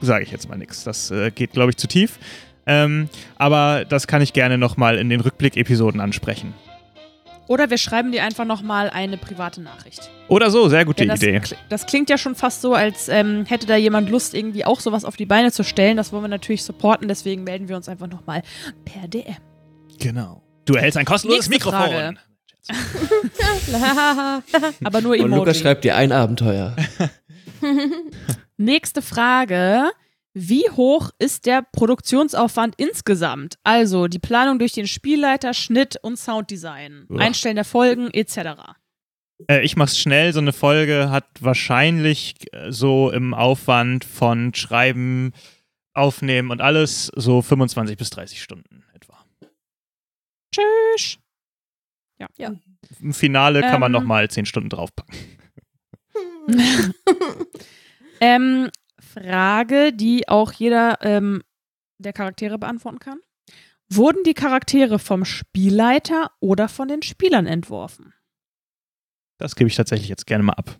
sage 0.00 0.24
ich 0.24 0.32
jetzt 0.32 0.48
mal 0.48 0.56
nichts. 0.58 0.82
Das 0.82 1.12
äh, 1.12 1.30
geht, 1.30 1.52
glaube 1.52 1.70
ich, 1.70 1.76
zu 1.76 1.86
tief. 1.86 2.18
Ähm, 2.66 3.08
aber 3.36 3.84
das 3.84 4.08
kann 4.08 4.20
ich 4.20 4.32
gerne 4.32 4.58
nochmal 4.58 4.98
in 4.98 5.08
den 5.08 5.20
Rückblick-Episoden 5.20 6.00
ansprechen. 6.00 6.54
Oder 7.48 7.70
wir 7.70 7.78
schreiben 7.78 8.12
dir 8.12 8.24
einfach 8.24 8.44
nochmal 8.44 8.90
eine 8.90 9.16
private 9.16 9.62
Nachricht. 9.62 10.10
Oder 10.28 10.50
so, 10.50 10.68
sehr 10.68 10.84
gute 10.84 11.06
das, 11.06 11.22
Idee. 11.22 11.40
das 11.68 11.86
klingt 11.86 12.10
ja 12.10 12.18
schon 12.18 12.34
fast 12.34 12.60
so, 12.60 12.74
als 12.74 13.08
ähm, 13.08 13.44
hätte 13.46 13.66
da 13.66 13.76
jemand 13.76 14.10
Lust, 14.10 14.34
irgendwie 14.34 14.64
auch 14.64 14.80
sowas 14.80 15.04
auf 15.04 15.16
die 15.16 15.26
Beine 15.26 15.52
zu 15.52 15.62
stellen. 15.62 15.96
Das 15.96 16.12
wollen 16.12 16.24
wir 16.24 16.28
natürlich 16.28 16.64
supporten, 16.64 17.06
deswegen 17.08 17.44
melden 17.44 17.68
wir 17.68 17.76
uns 17.76 17.88
einfach 17.88 18.08
nochmal 18.08 18.42
per 18.84 19.06
DM. 19.06 19.36
Genau. 19.98 20.42
Du 20.64 20.74
erhältst 20.74 20.98
ein 20.98 21.04
kostenloses 21.04 21.48
Nächste 21.48 21.70
Mikrofon. 21.70 21.88
Frage. 21.92 22.16
Aber 24.84 25.00
nur 25.00 25.12
Und 25.12 25.20
Emoji. 25.20 25.38
Lukas 25.38 25.58
schreibt 25.58 25.84
dir 25.84 25.94
ein 25.94 26.10
Abenteuer. 26.10 26.74
Nächste 28.56 29.02
Frage. 29.02 29.90
Wie 30.38 30.68
hoch 30.68 31.12
ist 31.18 31.46
der 31.46 31.62
Produktionsaufwand 31.72 32.74
insgesamt? 32.76 33.56
Also 33.64 34.06
die 34.06 34.18
Planung 34.18 34.58
durch 34.58 34.72
den 34.72 34.86
Spielleiter, 34.86 35.54
Schnitt 35.54 35.96
und 36.02 36.18
Sounddesign, 36.18 37.06
Uah. 37.08 37.20
Einstellen 37.20 37.56
der 37.56 37.64
Folgen 37.64 38.10
etc. 38.12 38.74
Äh, 39.48 39.64
ich 39.64 39.76
mach's 39.76 39.98
schnell. 39.98 40.34
So 40.34 40.40
eine 40.40 40.52
Folge 40.52 41.08
hat 41.10 41.24
wahrscheinlich 41.40 42.34
äh, 42.52 42.70
so 42.70 43.10
im 43.10 43.32
Aufwand 43.32 44.04
von 44.04 44.52
Schreiben, 44.52 45.32
Aufnehmen 45.94 46.50
und 46.50 46.60
alles 46.60 47.10
so 47.16 47.40
25 47.40 47.96
bis 47.96 48.10
30 48.10 48.42
Stunden 48.42 48.84
etwa. 48.92 49.24
Tschüss. 50.54 51.18
Im 53.00 53.14
Finale 53.14 53.62
kann 53.62 53.80
man 53.80 53.94
Ähm. 53.94 54.00
nochmal 54.02 54.28
10 54.28 54.44
Stunden 54.44 54.68
draufpacken. 54.68 55.16
Ähm, 58.20 58.70
Frage, 59.16 59.92
die 59.92 60.28
auch 60.28 60.52
jeder 60.52 60.98
ähm, 61.00 61.42
der 61.98 62.12
Charaktere 62.12 62.58
beantworten 62.58 62.98
kann. 62.98 63.18
Wurden 63.88 64.24
die 64.24 64.34
Charaktere 64.34 64.98
vom 64.98 65.24
Spielleiter 65.24 66.32
oder 66.40 66.68
von 66.68 66.88
den 66.88 67.02
Spielern 67.02 67.46
entworfen? 67.46 68.12
Das 69.38 69.54
gebe 69.54 69.68
ich 69.68 69.76
tatsächlich 69.76 70.08
jetzt 70.08 70.26
gerne 70.26 70.42
mal 70.42 70.54
ab. 70.54 70.78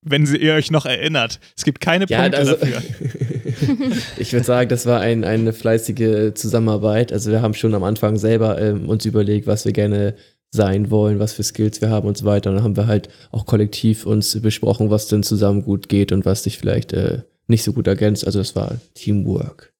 Wenn 0.00 0.26
sie, 0.26 0.36
ihr 0.36 0.54
euch 0.54 0.70
noch 0.70 0.86
erinnert. 0.86 1.40
Es 1.56 1.64
gibt 1.64 1.80
keine 1.80 2.06
Punkte 2.06 2.36
also, 2.36 2.56
dafür. 2.56 2.82
ich 4.18 4.32
würde 4.32 4.44
sagen, 4.44 4.68
das 4.68 4.86
war 4.86 5.00
ein, 5.00 5.24
eine 5.24 5.52
fleißige 5.52 6.34
Zusammenarbeit. 6.34 7.12
Also 7.12 7.30
wir 7.30 7.40
haben 7.40 7.54
schon 7.54 7.74
am 7.74 7.84
Anfang 7.84 8.16
selber 8.16 8.60
ähm, 8.60 8.88
uns 8.88 9.06
überlegt, 9.06 9.46
was 9.46 9.64
wir 9.64 9.72
gerne 9.72 10.14
sein 10.54 10.90
wollen, 10.90 11.18
was 11.18 11.32
für 11.32 11.42
Skills 11.42 11.80
wir 11.80 11.90
haben 11.90 12.08
und 12.08 12.16
so 12.16 12.24
weiter. 12.24 12.50
Und 12.50 12.56
dann 12.56 12.64
haben 12.64 12.76
wir 12.76 12.86
halt 12.86 13.08
auch 13.32 13.44
kollektiv 13.44 14.06
uns 14.06 14.40
besprochen, 14.40 14.88
was 14.88 15.08
denn 15.08 15.22
zusammen 15.22 15.62
gut 15.62 15.88
geht 15.88 16.12
und 16.12 16.24
was 16.24 16.44
sich 16.44 16.58
vielleicht 16.58 16.92
äh, 16.92 17.22
nicht 17.48 17.64
so 17.64 17.72
gut 17.72 17.86
ergänzt. 17.86 18.24
Also 18.24 18.38
das 18.38 18.56
war 18.56 18.76
Teamwork. 18.94 19.74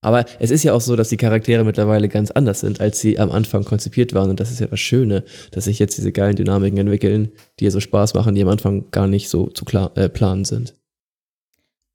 Aber 0.00 0.26
es 0.38 0.50
ist 0.50 0.62
ja 0.62 0.74
auch 0.74 0.82
so, 0.82 0.96
dass 0.96 1.08
die 1.08 1.16
Charaktere 1.16 1.64
mittlerweile 1.64 2.08
ganz 2.08 2.30
anders 2.30 2.60
sind, 2.60 2.80
als 2.80 3.00
sie 3.00 3.18
am 3.18 3.32
Anfang 3.32 3.64
konzipiert 3.64 4.12
waren. 4.12 4.30
Und 4.30 4.38
das 4.38 4.50
ist 4.50 4.60
ja 4.60 4.66
das 4.66 4.78
Schöne, 4.78 5.24
dass 5.50 5.64
sich 5.64 5.78
jetzt 5.78 5.96
diese 5.96 6.12
geilen 6.12 6.36
Dynamiken 6.36 6.78
entwickeln, 6.78 7.32
die 7.58 7.64
ja 7.64 7.70
so 7.70 7.80
Spaß 7.80 8.14
machen, 8.14 8.34
die 8.34 8.42
am 8.42 8.48
Anfang 8.48 8.90
gar 8.90 9.06
nicht 9.06 9.30
so 9.30 9.46
zu 9.46 9.64
klar, 9.64 9.96
äh, 9.96 10.08
planen 10.08 10.44
sind. 10.44 10.74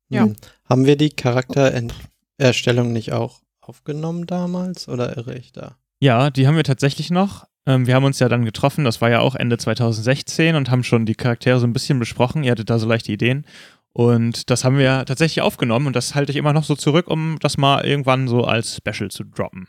Ja. 0.10 0.24
Hm. 0.24 0.36
Haben 0.66 0.86
wir 0.86 0.98
die 0.98 1.12
Charaktererstellung 1.12 2.92
nicht 2.92 3.14
auch 3.14 3.42
aufgenommen 3.62 4.26
damals 4.26 4.88
oder 4.90 5.16
irre 5.16 5.38
ich 5.38 5.52
da? 5.52 5.78
Ja, 6.02 6.32
die 6.32 6.48
haben 6.48 6.56
wir 6.56 6.64
tatsächlich 6.64 7.12
noch. 7.12 7.49
Ähm, 7.70 7.86
wir 7.86 7.94
haben 7.94 8.04
uns 8.04 8.18
ja 8.18 8.28
dann 8.28 8.46
getroffen, 8.46 8.84
das 8.84 9.00
war 9.00 9.12
ja 9.12 9.20
auch 9.20 9.36
Ende 9.36 9.58
2016 9.58 10.56
und 10.56 10.72
haben 10.72 10.84
schon 10.84 11.06
die 11.06 11.14
Charaktere 11.14 11.60
so 11.60 11.68
ein 11.68 11.74
bisschen 11.74 12.00
besprochen. 12.00 12.44
Ihr 12.44 12.52
hattet 12.52 12.72
da 12.72 12.80
so 12.80 12.88
leichte 12.88 13.12
Ideen. 13.12 13.46
Und 13.94 14.50
das 14.50 14.64
haben 14.64 14.80
wir 14.80 15.06
tatsächlich 15.06 15.42
aufgenommen 15.42 15.88
und 15.88 15.96
das 15.96 16.16
halte 16.16 16.32
ich 16.32 16.38
immer 16.38 16.54
noch 16.54 16.64
so 16.64 16.76
zurück, 16.76 17.08
um 17.08 17.38
das 17.42 17.58
mal 17.58 17.86
irgendwann 17.86 18.28
so 18.28 18.44
als 18.44 18.76
Special 18.76 19.12
zu 19.12 19.24
droppen. 19.24 19.68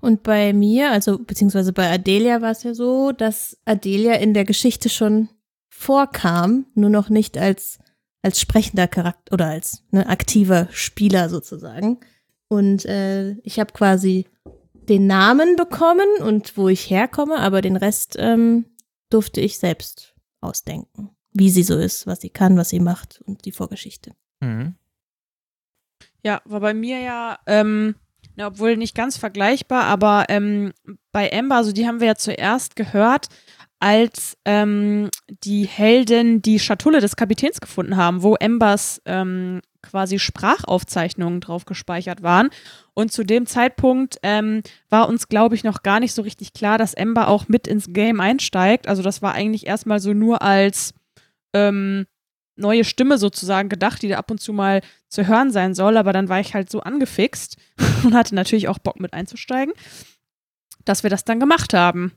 Und 0.00 0.22
bei 0.22 0.52
mir, 0.52 0.90
also 0.90 1.18
beziehungsweise 1.18 1.72
bei 1.72 1.90
Adelia 1.90 2.40
war 2.40 2.50
es 2.50 2.62
ja 2.62 2.74
so, 2.74 3.12
dass 3.12 3.58
Adelia 3.64 4.14
in 4.14 4.32
der 4.32 4.44
Geschichte 4.44 4.88
schon 4.88 5.28
vorkam, 5.68 6.66
nur 6.74 6.90
noch 6.90 7.08
nicht 7.10 7.36
als, 7.36 7.78
als 8.22 8.40
sprechender 8.40 8.86
Charakter 8.86 9.32
oder 9.32 9.46
als 9.46 9.82
ne, 9.90 10.06
aktiver 10.08 10.68
Spieler 10.70 11.28
sozusagen. 11.28 12.00
Und 12.48 12.84
äh, 12.86 13.32
ich 13.42 13.58
habe 13.58 13.72
quasi 13.72 14.26
den 14.88 15.06
Namen 15.06 15.56
bekommen 15.56 16.08
und 16.20 16.56
wo 16.56 16.68
ich 16.68 16.90
herkomme, 16.90 17.38
aber 17.38 17.60
den 17.60 17.76
Rest 17.76 18.16
ähm, 18.18 18.66
durfte 19.10 19.40
ich 19.40 19.58
selbst 19.58 20.14
ausdenken. 20.40 21.10
Wie 21.32 21.50
sie 21.50 21.62
so 21.62 21.76
ist, 21.76 22.06
was 22.06 22.20
sie 22.20 22.30
kann, 22.30 22.56
was 22.56 22.68
sie 22.68 22.80
macht 22.80 23.20
und 23.26 23.44
die 23.44 23.52
Vorgeschichte. 23.52 24.12
Mhm. 24.40 24.76
Ja, 26.22 26.40
war 26.44 26.60
bei 26.60 26.74
mir 26.74 27.00
ja, 27.00 27.38
ähm, 27.46 27.96
na, 28.36 28.48
obwohl 28.48 28.76
nicht 28.76 28.94
ganz 28.94 29.16
vergleichbar, 29.16 29.84
aber 29.84 30.26
ähm, 30.28 30.72
bei 31.12 31.32
Amber, 31.32 31.56
also 31.56 31.72
die 31.72 31.86
haben 31.86 32.00
wir 32.00 32.08
ja 32.08 32.14
zuerst 32.14 32.76
gehört, 32.76 33.28
als 33.84 34.38
ähm, 34.46 35.10
die 35.28 35.66
Helden 35.66 36.40
die 36.40 36.58
Schatulle 36.58 37.00
des 37.00 37.16
Kapitäns 37.16 37.60
gefunden 37.60 37.98
haben, 37.98 38.22
wo 38.22 38.34
Ambers 38.40 39.02
ähm, 39.04 39.60
quasi 39.82 40.18
Sprachaufzeichnungen 40.18 41.42
drauf 41.42 41.66
gespeichert 41.66 42.22
waren. 42.22 42.48
Und 42.94 43.12
zu 43.12 43.24
dem 43.24 43.44
Zeitpunkt 43.44 44.16
ähm, 44.22 44.62
war 44.88 45.06
uns, 45.06 45.28
glaube 45.28 45.54
ich, 45.54 45.64
noch 45.64 45.82
gar 45.82 46.00
nicht 46.00 46.14
so 46.14 46.22
richtig 46.22 46.54
klar, 46.54 46.78
dass 46.78 46.94
Amber 46.94 47.28
auch 47.28 47.46
mit 47.48 47.66
ins 47.66 47.92
Game 47.92 48.20
einsteigt. 48.20 48.88
Also 48.88 49.02
das 49.02 49.20
war 49.20 49.34
eigentlich 49.34 49.66
erstmal 49.66 50.00
so 50.00 50.14
nur 50.14 50.40
als 50.40 50.94
ähm, 51.52 52.06
neue 52.56 52.84
Stimme 52.84 53.18
sozusagen 53.18 53.68
gedacht, 53.68 54.00
die 54.00 54.08
da 54.08 54.16
ab 54.16 54.30
und 54.30 54.40
zu 54.40 54.54
mal 54.54 54.80
zu 55.08 55.26
hören 55.26 55.50
sein 55.50 55.74
soll, 55.74 55.98
aber 55.98 56.14
dann 56.14 56.30
war 56.30 56.40
ich 56.40 56.54
halt 56.54 56.70
so 56.70 56.80
angefixt 56.80 57.58
und 58.02 58.14
hatte 58.14 58.34
natürlich 58.34 58.68
auch 58.68 58.78
Bock 58.78 58.98
mit 58.98 59.12
einzusteigen, 59.12 59.74
dass 60.86 61.02
wir 61.02 61.10
das 61.10 61.26
dann 61.26 61.38
gemacht 61.38 61.74
haben. 61.74 62.12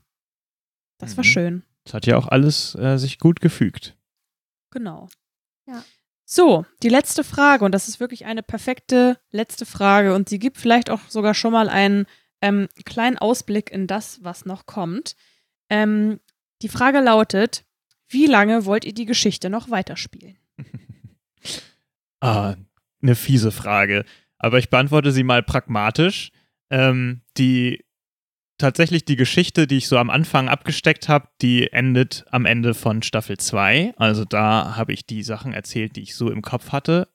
Das 0.98 1.16
war 1.16 1.24
Mhm. 1.24 1.28
schön. 1.28 1.62
Das 1.84 1.94
hat 1.94 2.06
ja 2.06 2.16
auch 2.18 2.28
alles 2.28 2.74
äh, 2.74 2.98
sich 2.98 3.18
gut 3.18 3.40
gefügt. 3.40 3.96
Genau. 4.70 5.08
Ja. 5.66 5.82
So, 6.24 6.66
die 6.82 6.90
letzte 6.90 7.24
Frage, 7.24 7.64
und 7.64 7.72
das 7.72 7.88
ist 7.88 8.00
wirklich 8.00 8.26
eine 8.26 8.42
perfekte 8.42 9.18
letzte 9.30 9.64
Frage, 9.64 10.14
und 10.14 10.28
sie 10.28 10.38
gibt 10.38 10.58
vielleicht 10.58 10.90
auch 10.90 11.00
sogar 11.08 11.32
schon 11.32 11.52
mal 11.52 11.68
einen 11.70 12.04
ähm, 12.42 12.68
kleinen 12.84 13.16
Ausblick 13.16 13.70
in 13.70 13.86
das, 13.86 14.22
was 14.22 14.44
noch 14.44 14.66
kommt. 14.66 15.16
Ähm, 15.70 16.20
die 16.60 16.68
Frage 16.68 17.00
lautet: 17.00 17.64
Wie 18.08 18.26
lange 18.26 18.66
wollt 18.66 18.84
ihr 18.84 18.92
die 18.94 19.06
Geschichte 19.06 19.48
noch 19.50 19.70
weiterspielen? 19.70 20.36
Ah, 22.20 22.56
eine 23.00 23.14
fiese 23.14 23.52
Frage. 23.52 24.04
Aber 24.38 24.58
ich 24.58 24.70
beantworte 24.70 25.12
sie 25.12 25.22
mal 25.22 25.42
pragmatisch. 25.42 26.32
Ähm, 26.70 27.20
die 27.36 27.84
tatsächlich 28.58 29.04
die 29.04 29.16
Geschichte, 29.16 29.66
die 29.66 29.78
ich 29.78 29.88
so 29.88 29.96
am 29.98 30.10
Anfang 30.10 30.48
abgesteckt 30.48 31.08
habe, 31.08 31.28
die 31.40 31.72
endet 31.72 32.24
am 32.30 32.44
Ende 32.44 32.74
von 32.74 33.02
Staffel 33.02 33.38
2. 33.38 33.94
Also 33.96 34.24
da 34.24 34.76
habe 34.76 34.92
ich 34.92 35.06
die 35.06 35.22
Sachen 35.22 35.52
erzählt, 35.52 35.96
die 35.96 36.02
ich 36.02 36.14
so 36.14 36.30
im 36.30 36.42
Kopf 36.42 36.72
hatte. 36.72 37.08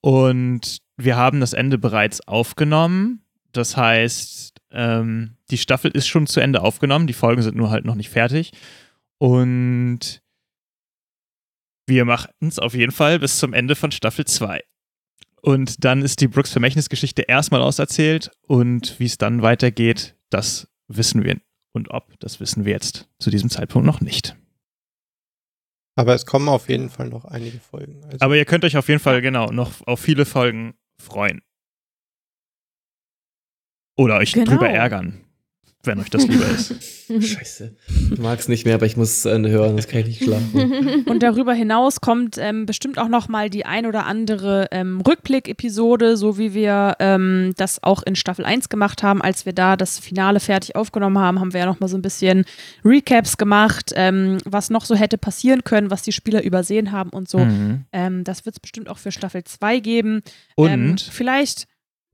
Und 0.00 0.82
wir 0.96 1.16
haben 1.16 1.40
das 1.40 1.54
Ende 1.54 1.78
bereits 1.78 2.20
aufgenommen. 2.28 3.24
Das 3.52 3.76
heißt, 3.76 4.60
ähm, 4.70 5.36
die 5.50 5.58
Staffel 5.58 5.90
ist 5.90 6.06
schon 6.06 6.26
zu 6.26 6.40
Ende 6.40 6.62
aufgenommen. 6.62 7.06
Die 7.06 7.12
Folgen 7.14 7.42
sind 7.42 7.56
nur 7.56 7.70
halt 7.70 7.84
noch 7.84 7.94
nicht 7.94 8.10
fertig. 8.10 8.52
Und 9.18 10.22
wir 11.86 12.04
machen 12.04 12.30
es 12.40 12.58
auf 12.58 12.74
jeden 12.74 12.92
Fall 12.92 13.18
bis 13.18 13.38
zum 13.38 13.52
Ende 13.52 13.74
von 13.74 13.90
Staffel 13.90 14.24
2. 14.24 14.62
Und 15.40 15.84
dann 15.84 16.02
ist 16.02 16.20
die 16.20 16.28
Brooks 16.28 16.52
Vermächtnisgeschichte 16.52 17.22
erstmal 17.22 17.60
auserzählt 17.60 18.30
und 18.46 18.98
wie 18.98 19.04
es 19.04 19.18
dann 19.18 19.42
weitergeht, 19.42 20.16
das 20.30 20.68
wissen 20.88 21.24
wir. 21.24 21.40
Und 21.72 21.90
ob, 21.90 22.18
das 22.20 22.38
wissen 22.40 22.64
wir 22.64 22.72
jetzt 22.72 23.08
zu 23.18 23.30
diesem 23.30 23.50
Zeitpunkt 23.50 23.84
noch 23.86 24.00
nicht. 24.00 24.36
Aber 25.96 26.14
es 26.14 26.26
kommen 26.26 26.48
auf 26.48 26.68
jeden 26.68 26.90
Fall 26.90 27.08
noch 27.08 27.24
einige 27.24 27.58
Folgen. 27.60 28.02
Also, 28.04 28.18
Aber 28.20 28.36
ihr 28.36 28.44
könnt 28.44 28.64
euch 28.64 28.76
auf 28.76 28.88
jeden 28.88 29.00
Fall, 29.00 29.20
genau, 29.22 29.50
noch 29.50 29.86
auf 29.86 30.00
viele 30.00 30.24
Folgen. 30.24 30.74
freuen. 31.00 31.42
Oder 33.96 34.18
euch 34.18 34.32
Genau. 34.32 34.50
drüber 34.50 34.68
ärgern, 34.68 35.23
wenn 35.86 36.00
euch 36.00 36.10
das 36.10 36.26
lieber 36.26 36.46
ist. 36.46 36.74
Scheiße. 37.08 37.76
Ich 38.12 38.18
mag 38.18 38.38
es 38.38 38.48
nicht 38.48 38.64
mehr, 38.64 38.74
aber 38.74 38.86
ich 38.86 38.96
muss 38.96 39.18
es 39.18 39.24
äh, 39.26 39.38
hören, 39.48 39.70
sonst 39.70 39.88
kann 39.88 40.00
ich 40.00 40.06
nicht 40.06 40.24
schlafen. 40.24 41.04
Und 41.06 41.22
darüber 41.22 41.52
hinaus 41.52 42.00
kommt 42.00 42.38
ähm, 42.38 42.66
bestimmt 42.66 42.98
auch 42.98 43.08
noch 43.08 43.28
mal 43.28 43.50
die 43.50 43.66
ein 43.66 43.86
oder 43.86 44.06
andere 44.06 44.68
ähm, 44.70 45.00
Rückblick-Episode, 45.00 46.16
so 46.16 46.38
wie 46.38 46.54
wir 46.54 46.96
ähm, 46.98 47.52
das 47.56 47.82
auch 47.82 48.02
in 48.02 48.16
Staffel 48.16 48.44
1 48.44 48.68
gemacht 48.68 49.02
haben. 49.02 49.22
Als 49.22 49.46
wir 49.46 49.52
da 49.52 49.76
das 49.76 49.98
Finale 49.98 50.40
fertig 50.40 50.76
aufgenommen 50.76 51.18
haben, 51.18 51.40
haben 51.40 51.52
wir 51.52 51.60
ja 51.60 51.66
noch 51.66 51.80
mal 51.80 51.88
so 51.88 51.96
ein 51.96 52.02
bisschen 52.02 52.44
Recaps 52.84 53.36
gemacht, 53.36 53.92
ähm, 53.94 54.38
was 54.44 54.70
noch 54.70 54.84
so 54.84 54.94
hätte 54.94 55.18
passieren 55.18 55.64
können, 55.64 55.90
was 55.90 56.02
die 56.02 56.12
Spieler 56.12 56.42
übersehen 56.42 56.92
haben 56.92 57.10
und 57.10 57.28
so. 57.28 57.38
Mhm. 57.38 57.84
Ähm, 57.92 58.24
das 58.24 58.46
wird 58.46 58.56
es 58.56 58.60
bestimmt 58.60 58.88
auch 58.88 58.98
für 58.98 59.12
Staffel 59.12 59.44
2 59.44 59.80
geben. 59.80 60.22
Und 60.56 60.70
ähm, 60.70 60.96
vielleicht, 60.98 61.66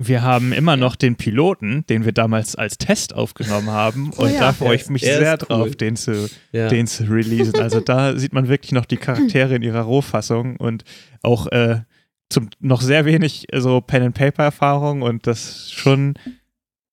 wir 0.02 0.22
haben 0.22 0.52
immer 0.54 0.76
noch 0.78 0.96
den 0.96 1.16
Piloten, 1.16 1.84
den 1.88 2.06
wir 2.06 2.12
damals 2.12 2.56
als 2.56 2.78
Test 2.78 3.14
aufgenommen 3.14 3.68
haben. 3.70 4.10
Oh 4.16 4.22
und 4.22 4.32
ja. 4.32 4.40
da 4.40 4.52
freue 4.54 4.76
ich 4.76 4.88
mich 4.88 5.02
Er 5.04 5.18
sehr 5.18 5.32
cool. 5.34 5.38
drauf, 5.46 5.76
den 5.76 5.94
zu, 5.96 6.28
Ja. 6.52 6.68
den 6.68 6.86
zu 6.86 7.04
releasen. 7.04 7.60
Also 7.60 7.80
da 7.80 8.16
sieht 8.18 8.32
man 8.32 8.48
wirklich 8.48 8.72
noch 8.72 8.86
die 8.86 8.96
Charaktere 8.96 9.54
in 9.56 9.62
ihrer 9.62 9.82
Rohfassung 9.82 10.56
und 10.56 10.84
auch 11.22 11.48
äh, 11.48 11.82
zum, 12.30 12.48
noch 12.60 12.80
sehr 12.80 13.04
wenig 13.04 13.52
äh, 13.52 13.60
so 13.60 13.80
Pen-and-Paper-Erfahrung 13.82 15.02
und 15.02 15.26
das 15.26 15.44
ist 15.50 15.72
schon 15.74 16.14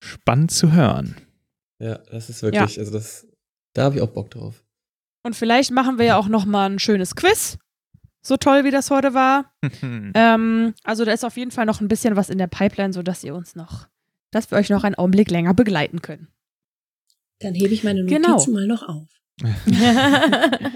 spannend 0.04 0.52
zu 0.52 0.74
hören. 0.74 1.16
ja, 1.80 2.00
das 2.12 2.30
ist 2.30 2.42
wirklich, 2.44 2.78
also 2.78 2.92
das, 2.92 3.26
da 3.74 3.84
habe 3.84 3.96
ich 3.96 4.02
auch 4.02 4.10
Bock 4.10 4.32
drauf. 4.32 4.64
und 5.24 5.36
vielleicht 5.36 5.72
machen 5.72 5.98
wir 5.98 6.06
ja 6.06 6.18
auch 6.18 6.28
noch 6.28 6.46
mal 6.46 6.70
ein 6.70 6.80
schönes 6.80 7.16
Quiz. 7.16 7.58
So 8.28 8.36
toll, 8.36 8.66
wie 8.66 8.72
das 8.72 8.92
heute 8.92 9.14
war. 9.14 9.46
Ähm, 10.14 10.74
also 10.84 11.06
da 11.06 11.12
ist 11.12 11.24
auf 11.24 11.38
jeden 11.38 11.52
Fall 11.52 11.66
noch 11.66 11.82
ein 11.82 11.88
bisschen 11.88 12.16
was 12.16 12.30
in 12.30 12.38
der 12.38 12.48
Pipeline, 12.48 12.94
sodass 12.94 13.24
ihr 13.24 13.36
uns 13.36 13.56
noch, 13.56 13.88
dass 14.32 14.50
wir 14.52 14.58
euch 14.58 14.70
noch 14.70 14.84
einen 14.84 14.96
Augenblick 14.96 15.30
länger 15.30 15.54
begleiten 15.54 16.02
können. 16.02 16.28
Dann 17.40 17.54
hebe 17.54 17.74
ich 17.74 17.84
meine 17.84 18.04
Genau. 18.06 18.32
Notizen 18.32 18.54
mal 18.54 18.68
noch 18.68 18.88
auf. 18.88 19.08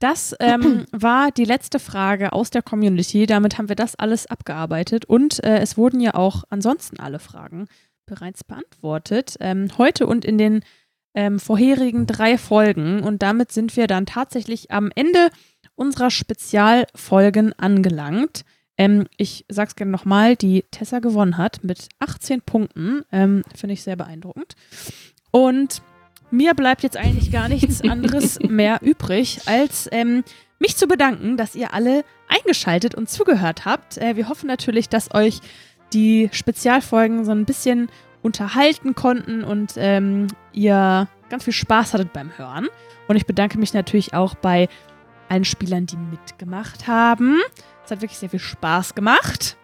Das 0.00 0.32
ähm, 0.38 0.84
war 0.92 1.32
die 1.32 1.44
letzte 1.44 1.80
Frage 1.80 2.32
aus 2.32 2.50
der 2.50 2.62
Community. 2.62 3.26
Damit 3.26 3.58
haben 3.58 3.68
wir 3.68 3.74
das 3.74 3.96
alles 3.96 4.26
abgearbeitet 4.26 5.06
und 5.06 5.42
äh, 5.42 5.58
es 5.58 5.76
wurden 5.76 5.98
ja 6.00 6.14
auch 6.14 6.44
ansonsten 6.50 7.00
alle 7.00 7.18
Fragen 7.18 7.66
bereits 8.06 8.44
beantwortet. 8.44 9.36
Ähm, 9.40 9.68
heute 9.76 10.06
und 10.06 10.24
in 10.24 10.38
den 10.38 10.62
ähm, 11.14 11.40
vorherigen 11.40 12.06
drei 12.06 12.38
Folgen. 12.38 13.02
Und 13.02 13.22
damit 13.22 13.50
sind 13.50 13.76
wir 13.76 13.88
dann 13.88 14.06
tatsächlich 14.06 14.70
am 14.70 14.92
Ende 14.94 15.30
unserer 15.78 16.10
Spezialfolgen 16.10 17.52
angelangt. 17.54 18.44
Ähm, 18.76 19.06
ich 19.16 19.44
sag's 19.48 19.76
gerne 19.76 19.92
nochmal, 19.92 20.36
die 20.36 20.64
Tessa 20.70 20.98
gewonnen 20.98 21.38
hat 21.38 21.64
mit 21.64 21.88
18 22.00 22.42
Punkten. 22.42 23.02
Ähm, 23.12 23.42
Finde 23.54 23.74
ich 23.74 23.82
sehr 23.82 23.96
beeindruckend. 23.96 24.54
Und 25.30 25.82
mir 26.30 26.54
bleibt 26.54 26.82
jetzt 26.82 26.96
eigentlich 26.96 27.30
gar 27.30 27.48
nichts 27.48 27.80
anderes 27.88 28.38
mehr 28.40 28.80
übrig, 28.82 29.40
als 29.46 29.88
ähm, 29.92 30.24
mich 30.58 30.76
zu 30.76 30.86
bedanken, 30.86 31.36
dass 31.36 31.54
ihr 31.54 31.72
alle 31.72 32.04
eingeschaltet 32.28 32.94
und 32.94 33.08
zugehört 33.08 33.64
habt. 33.64 33.98
Äh, 33.98 34.16
wir 34.16 34.28
hoffen 34.28 34.46
natürlich, 34.46 34.88
dass 34.88 35.14
euch 35.14 35.40
die 35.92 36.28
Spezialfolgen 36.32 37.24
so 37.24 37.32
ein 37.32 37.44
bisschen 37.46 37.88
unterhalten 38.22 38.94
konnten 38.94 39.44
und 39.44 39.74
ähm, 39.76 40.26
ihr 40.52 41.08
ganz 41.28 41.44
viel 41.44 41.52
Spaß 41.52 41.94
hattet 41.94 42.12
beim 42.12 42.36
Hören. 42.36 42.68
Und 43.06 43.16
ich 43.16 43.26
bedanke 43.26 43.58
mich 43.58 43.72
natürlich 43.74 44.12
auch 44.14 44.34
bei 44.34 44.68
allen 45.28 45.44
Spielern, 45.44 45.86
die 45.86 45.96
mitgemacht 45.96 46.86
haben. 46.86 47.38
Es 47.84 47.90
hat 47.90 48.00
wirklich 48.02 48.18
sehr 48.18 48.28
viel 48.30 48.38
Spaß 48.40 48.94
gemacht. 48.94 49.56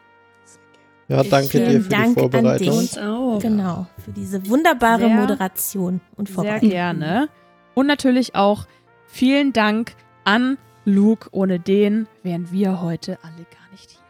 Ja, 1.08 1.22
danke 1.22 1.50
Vielen 1.50 1.70
dir 1.70 1.80
für 1.82 1.88
Dank 1.90 2.04
die 2.04 2.08
an 2.08 2.14
Vorbereitung. 2.30 2.58
dich. 2.66 2.78
Uns 2.78 2.98
auch. 2.98 3.38
genau, 3.40 3.86
für 4.02 4.12
diese 4.12 4.48
wunderbare 4.48 5.00
Sehr- 5.06 5.16
Moderation 5.16 6.00
und 6.16 6.28
Sehr 6.28 6.34
Vorbereitung. 6.34 6.70
gerne. 6.70 7.28
Und 7.74 7.86
natürlich 7.86 8.34
auch 8.34 8.66
vielen 9.06 9.52
Dank 9.52 9.92
an 10.24 10.56
Luke. 10.86 11.28
Ohne 11.32 11.60
den 11.60 12.06
wären 12.22 12.50
wir 12.52 12.80
heute 12.80 13.18
alle 13.22 13.44
gar 13.50 13.70
nicht 13.72 13.90
hier. 13.90 14.00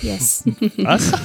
Yes. 0.10 0.44
Was? 0.78 1.12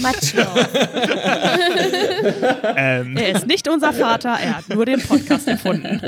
Much 0.00 0.34
love. 0.34 0.68
ähm, 2.76 3.16
Er 3.16 3.34
ist 3.36 3.46
nicht 3.46 3.68
unser 3.68 3.92
Vater, 3.92 4.30
er 4.40 4.58
hat 4.58 4.68
nur 4.68 4.86
den 4.86 5.00
Podcast 5.02 5.48
erfunden. 5.48 6.00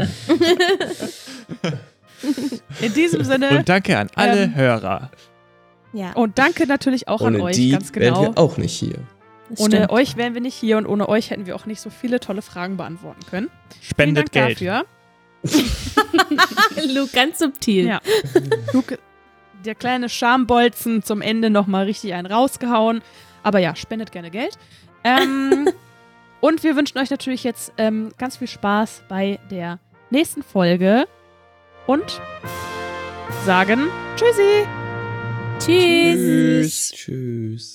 In 2.81 2.95
diesem 2.95 3.25
Sinne 3.25 3.59
und 3.59 3.69
danke 3.69 3.99
an 3.99 4.09
alle 4.15 4.45
Ähm, 4.45 4.55
Hörer. 4.55 5.11
Ja, 5.93 6.13
und 6.13 6.39
danke 6.39 6.67
natürlich 6.67 7.09
auch 7.09 7.21
Ohne 7.21 7.39
an 7.39 7.43
euch, 7.43 7.57
die 7.57 7.71
ganz 7.71 7.95
wären 7.95 8.15
genau. 8.15 8.23
wir 8.35 8.39
auch 8.39 8.57
nicht 8.59 8.77
hier. 8.79 8.99
das 9.49 9.61
Ohne 9.61 9.77
stimmt. 9.77 9.91
euch 9.91 10.17
wären 10.17 10.35
wir 10.35 10.41
nicht 10.41 10.55
hier 10.55 10.77
und 10.79 10.87
ohne 10.87 11.09
euch 11.09 11.31
hätten 11.31 11.47
wir 11.47 11.57
auch 11.57 11.67
nicht 11.67 11.81
so 11.81 11.91
viele 11.91 12.21
tolle 12.21 12.43
Fragen 12.43 12.77
beantworten 12.77 13.21
können. 13.31 13.51
Spendet 13.81 14.33
Geld. 14.33 14.61
dafür. 14.61 14.85
Luke, 16.95 17.11
ganz 17.15 17.39
subtil. 17.39 17.87
Ja. 17.87 18.01
Luke, 18.73 18.99
der 19.65 19.75
kleine 19.75 20.09
Schambolzen 20.09 21.03
zum 21.03 21.23
Ende 21.23 21.51
nochmal 21.51 21.85
richtig 21.85 22.15
einen 22.15 22.27
rausgehauen. 22.27 23.03
Aber 23.43 23.59
ja, 23.59 23.77
spendet 23.77 24.13
gerne 24.13 24.31
Geld. 24.31 24.59
Ähm, 25.05 25.69
und 26.41 26.63
wir 26.63 26.77
wünschen 26.77 26.99
euch 26.99 27.11
natürlich 27.11 27.45
jetzt 27.45 27.73
ähm, 27.79 28.13
ganz 28.19 28.37
viel 28.37 28.49
Spaß 28.49 29.03
bei 29.09 29.39
der 29.51 29.79
nächsten 30.11 30.43
Folge 30.43 31.07
und 31.87 32.21
sagen 33.45 33.89
Tschüssi! 34.17 34.67
Tschüss. 35.59 36.93
Tschüss. 36.93 37.73